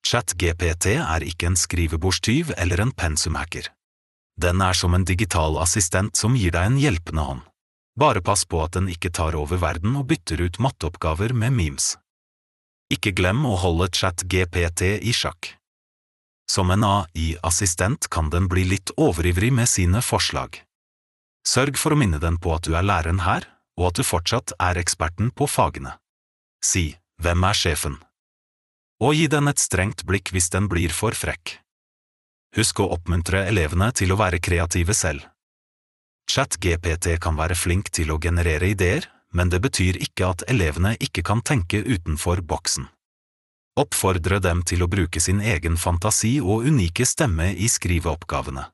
ChatGPT 0.06 0.92
er 1.00 1.24
ikke 1.26 1.48
en 1.50 1.58
skrivebordstyv 1.58 2.52
eller 2.56 2.82
en 2.84 2.92
pensumhacker. 2.94 3.72
Den 4.38 4.60
er 4.62 4.76
som 4.76 4.94
en 4.94 5.06
digital 5.08 5.56
assistent 5.58 6.18
som 6.20 6.36
gir 6.38 6.54
deg 6.54 6.68
en 6.68 6.78
hjelpende 6.78 7.24
hånd. 7.26 7.44
Bare 7.98 8.20
pass 8.22 8.44
på 8.44 8.60
at 8.62 8.76
den 8.76 8.90
ikke 8.92 9.10
tar 9.18 9.34
over 9.38 9.58
verden 9.58 9.96
og 9.98 10.06
bytter 10.10 10.44
ut 10.44 10.60
matteoppgaver 10.62 11.32
med 11.32 11.56
memes. 11.56 11.94
Ikke 12.92 13.14
glem 13.16 13.42
å 13.48 13.56
holde 13.58 13.88
ChatGPT 13.98 15.00
i 15.00 15.14
sjakk. 15.16 15.54
Som 16.46 16.70
en 16.70 16.84
AI-assistent 16.86 18.06
kan 18.12 18.30
den 18.30 18.46
bli 18.52 18.66
litt 18.68 18.92
overivrig 18.94 19.50
med 19.56 19.66
sine 19.72 20.04
forslag. 20.04 20.60
Sørg 21.46 21.80
for 21.80 21.96
å 21.96 21.98
minne 21.98 22.20
den 22.22 22.38
på 22.38 22.52
at 22.54 22.68
du 22.68 22.76
er 22.76 22.86
læreren 22.86 23.24
her, 23.26 23.48
og 23.80 23.90
at 23.90 23.98
du 23.98 24.06
fortsatt 24.06 24.54
er 24.62 24.78
eksperten 24.78 25.32
på 25.34 25.48
fagene. 25.50 25.96
Si 26.62 26.92
Hvem 27.16 27.44
er 27.48 27.56
sjefen? 27.56 27.96
Og 29.04 29.12
gi 29.14 29.26
den 29.28 29.50
et 29.50 29.60
strengt 29.60 30.06
blikk 30.08 30.32
hvis 30.32 30.48
den 30.54 30.70
blir 30.72 30.92
for 30.94 31.12
frekk. 31.12 31.58
Husk 32.56 32.80
å 32.80 32.88
oppmuntre 32.96 33.44
elevene 33.50 33.90
til 33.92 34.14
å 34.14 34.20
være 34.20 34.40
kreative 34.40 34.94
selv. 34.96 35.26
ChatGPT 36.32 37.18
kan 37.22 37.36
være 37.38 37.54
flink 37.54 37.92
til 37.94 38.10
å 38.10 38.18
generere 38.22 38.72
ideer, 38.72 39.04
men 39.36 39.52
det 39.52 39.60
betyr 39.60 40.00
ikke 40.00 40.30
at 40.32 40.46
elevene 40.50 40.96
ikke 40.96 41.22
kan 41.26 41.42
tenke 41.44 41.82
utenfor 41.84 42.40
boksen. 42.40 42.88
Oppfordre 43.76 44.40
dem 44.40 44.62
til 44.64 44.82
å 44.82 44.88
bruke 44.88 45.20
sin 45.20 45.42
egen 45.44 45.76
fantasi 45.76 46.38
og 46.40 46.64
unike 46.64 47.04
stemme 47.04 47.50
i 47.52 47.68
skriveoppgavene. 47.68 48.64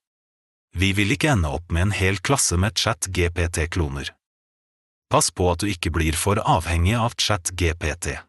Vi 0.78 0.92
vil 0.96 1.12
ikke 1.12 1.32
ende 1.34 1.50
opp 1.52 1.72
med 1.74 1.88
en 1.88 1.96
hel 1.98 2.22
klasse 2.22 2.56
med 2.56 2.78
chat-GPT-kloner. 2.78 4.14
Pass 5.10 5.34
på 5.34 5.50
at 5.50 5.60
du 5.60 5.68
ikke 5.68 5.90
blir 5.92 6.16
for 6.16 6.38
avhengig 6.40 6.94
av 6.96 7.18
chat-GPT. 7.18 8.22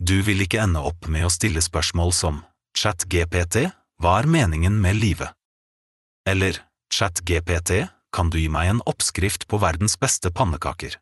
Du 0.00 0.22
vil 0.24 0.40
ikke 0.40 0.62
ende 0.62 0.80
opp 0.80 1.10
med 1.12 1.26
å 1.26 1.32
stille 1.32 1.60
spørsmål 1.60 2.14
som 2.16 2.40
chat-GPT, 2.72 3.66
hva 4.00 4.14
er 4.22 4.28
meningen 4.32 4.78
med 4.80 4.96
livet? 4.96 5.34
Eller 6.24 6.56
chat-GPT, 6.94 7.84
kan 8.08 8.32
du 8.32 8.38
gi 8.40 8.48
meg 8.48 8.70
en 8.70 8.80
oppskrift 8.88 9.44
på 9.50 9.60
verdens 9.60 9.98
beste 10.00 10.32
pannekaker? 10.32 10.96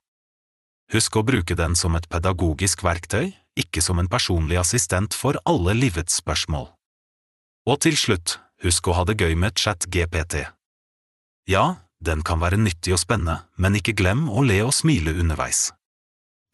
Husk 0.90 1.20
å 1.20 1.22
bruke 1.22 1.54
den 1.54 1.78
som 1.78 1.94
et 1.94 2.08
pedagogisk 2.10 2.82
verktøy, 2.82 3.30
ikke 3.54 3.84
som 3.84 4.02
en 4.02 4.10
personlig 4.10 4.58
assistent 4.58 5.14
for 5.14 5.38
alle 5.46 5.78
livets 5.78 6.18
spørsmål. 6.18 6.66
Og 7.70 7.78
til 7.86 7.94
slutt, 8.00 8.40
husk 8.66 8.90
å 8.90 8.98
ha 8.98 9.06
det 9.06 9.20
gøy 9.22 9.38
med 9.38 9.54
chat-GPT. 9.54 10.42
Ja, 11.46 11.84
den 12.02 12.26
kan 12.26 12.42
være 12.42 12.58
nyttig 12.58 12.98
og 12.98 13.04
spennende, 13.06 13.44
men 13.54 13.78
ikke 13.78 13.94
glem 13.94 14.26
å 14.26 14.42
le 14.42 14.58
og 14.66 14.74
smile 14.74 15.14
underveis. 15.14 15.68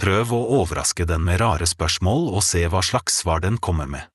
Prøv 0.02 0.32
å 0.34 0.40
overraske 0.60 1.06
den 1.06 1.22
med 1.26 1.40
rare 1.40 1.66
spørsmål 1.70 2.28
og 2.34 2.42
se 2.42 2.64
hva 2.68 2.82
slags 2.82 3.20
svar 3.22 3.44
den 3.44 3.58
kommer 3.62 3.86
med. 3.86 4.08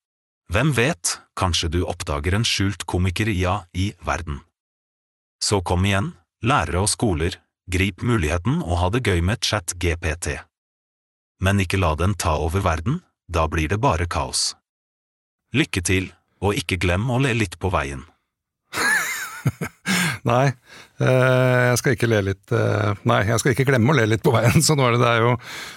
Hvem 0.49 0.73
vet, 0.73 1.19
kanskje 1.37 1.69
du 1.69 1.79
oppdager 1.85 2.35
en 2.35 2.45
skjult 2.47 2.83
komiker-ja 2.89 3.61
i 3.77 3.91
verden. 4.05 4.41
Så 5.39 5.61
kom 5.61 5.85
igjen, 5.85 6.13
lærere 6.43 6.83
og 6.83 6.89
skoler, 6.91 7.37
grip 7.69 8.01
muligheten 8.01 8.63
og 8.65 8.79
ha 8.81 8.89
det 8.93 9.05
gøy 9.05 9.21
med 9.23 9.45
chat-GPT. 9.45 10.39
Men 11.39 11.61
ikke 11.63 11.79
la 11.79 11.93
den 11.95 12.17
ta 12.19 12.35
over 12.41 12.65
verden, 12.65 12.99
da 13.29 13.45
blir 13.47 13.69
det 13.69 13.79
bare 13.79 14.09
kaos. 14.09 14.55
Lykke 15.55 15.85
til, 15.85 16.09
og 16.41 16.57
ikke 16.57 16.79
glem 16.81 17.07
å 17.09 17.19
le 17.23 17.35
litt 17.37 17.59
på 17.61 17.71
veien. 17.71 18.03
Nei, 20.27 20.49
eh, 20.99 21.59
jeg 21.69 21.79
skal 21.79 21.95
ikke 21.95 22.09
le 22.09 22.19
litt 22.27 22.51
eh, 22.55 22.97
Nei, 23.07 23.19
jeg 23.29 23.39
skal 23.39 23.53
ikke 23.53 23.65
glemme 23.69 23.93
å 23.93 23.95
le 23.95 24.07
litt 24.09 24.23
på 24.25 24.33
veien. 24.35 24.59
så 24.65 24.75
nå 24.75 24.87
er 24.87 24.97
det. 24.97 25.01
Det, 25.03 25.13
jo, 25.23 25.31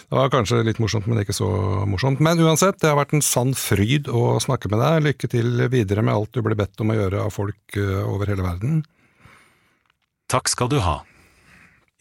det 0.08 0.18
var 0.18 0.32
kanskje 0.34 0.62
litt 0.66 0.80
morsomt, 0.82 1.06
men 1.10 1.22
ikke 1.22 1.36
så 1.36 1.50
morsomt. 1.88 2.22
Men 2.24 2.42
uansett, 2.42 2.80
det 2.82 2.90
har 2.90 2.98
vært 2.98 3.14
en 3.16 3.24
sann 3.24 3.54
fryd 3.58 4.10
å 4.10 4.40
snakke 4.42 4.72
med 4.72 4.82
deg. 4.82 5.06
Lykke 5.06 5.32
til 5.36 5.66
videre 5.72 6.04
med 6.04 6.16
alt 6.16 6.34
du 6.34 6.42
blir 6.42 6.58
bedt 6.58 6.82
om 6.82 6.92
å 6.92 6.98
gjøre 6.98 7.24
av 7.28 7.32
folk 7.34 7.78
eh, 7.78 8.02
over 8.02 8.32
hele 8.32 8.46
verden. 8.46 8.82
Takk 10.32 10.50
skal 10.50 10.70
du 10.72 10.80
ha. 10.82 11.02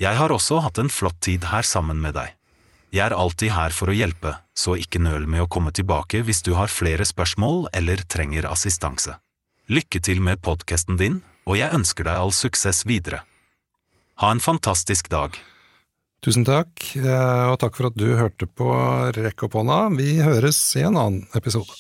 Jeg 0.01 0.17
har 0.17 0.33
også 0.33 0.63
hatt 0.65 0.79
en 0.81 0.89
flott 0.89 1.19
tid 1.21 1.51
her 1.51 1.67
sammen 1.67 1.99
med 2.01 2.15
deg. 2.17 2.33
Jeg 2.91 3.05
er 3.05 3.13
alltid 3.15 3.53
her 3.55 3.71
for 3.71 3.87
å 3.87 3.95
hjelpe, 3.95 4.33
så 4.57 4.73
ikke 4.75 4.99
nøl 4.99 5.23
med 5.29 5.45
å 5.45 5.49
komme 5.51 5.71
tilbake 5.71 6.23
hvis 6.27 6.41
du 6.43 6.55
har 6.57 6.71
flere 6.71 7.05
spørsmål 7.07 7.69
eller 7.77 8.01
trenger 8.11 8.49
assistanse. 8.49 9.13
Lykke 9.71 10.01
til 10.03 10.19
med 10.19 10.41
podkasten 10.43 10.97
din, 10.99 11.21
og 11.47 11.57
jeg 11.57 11.73
ønsker 11.73 12.07
deg 12.07 12.19
all 12.21 12.33
suksess 12.35 12.85
videre. 12.87 13.23
Ha 14.21 14.29
en 14.31 14.43
fantastisk 14.43 15.09
dag. 15.09 15.37
Tusen 16.21 16.45
takk, 16.45 16.83
eh, 16.99 17.45
og 17.49 17.57
takk 17.63 17.73
for 17.79 17.89
at 17.89 17.97
du 17.97 18.11
hørte 18.13 18.45
på 18.45 18.69
Rekk 19.17 19.47
opp 19.47 19.57
hånda. 19.57 19.89
Vi 19.97 20.19
høres 20.21 20.59
i 20.77 20.85
en 20.85 20.93
annen 20.93 21.25
episode. 21.33 21.73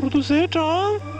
Produsert 0.00 0.56
av 0.56 1.11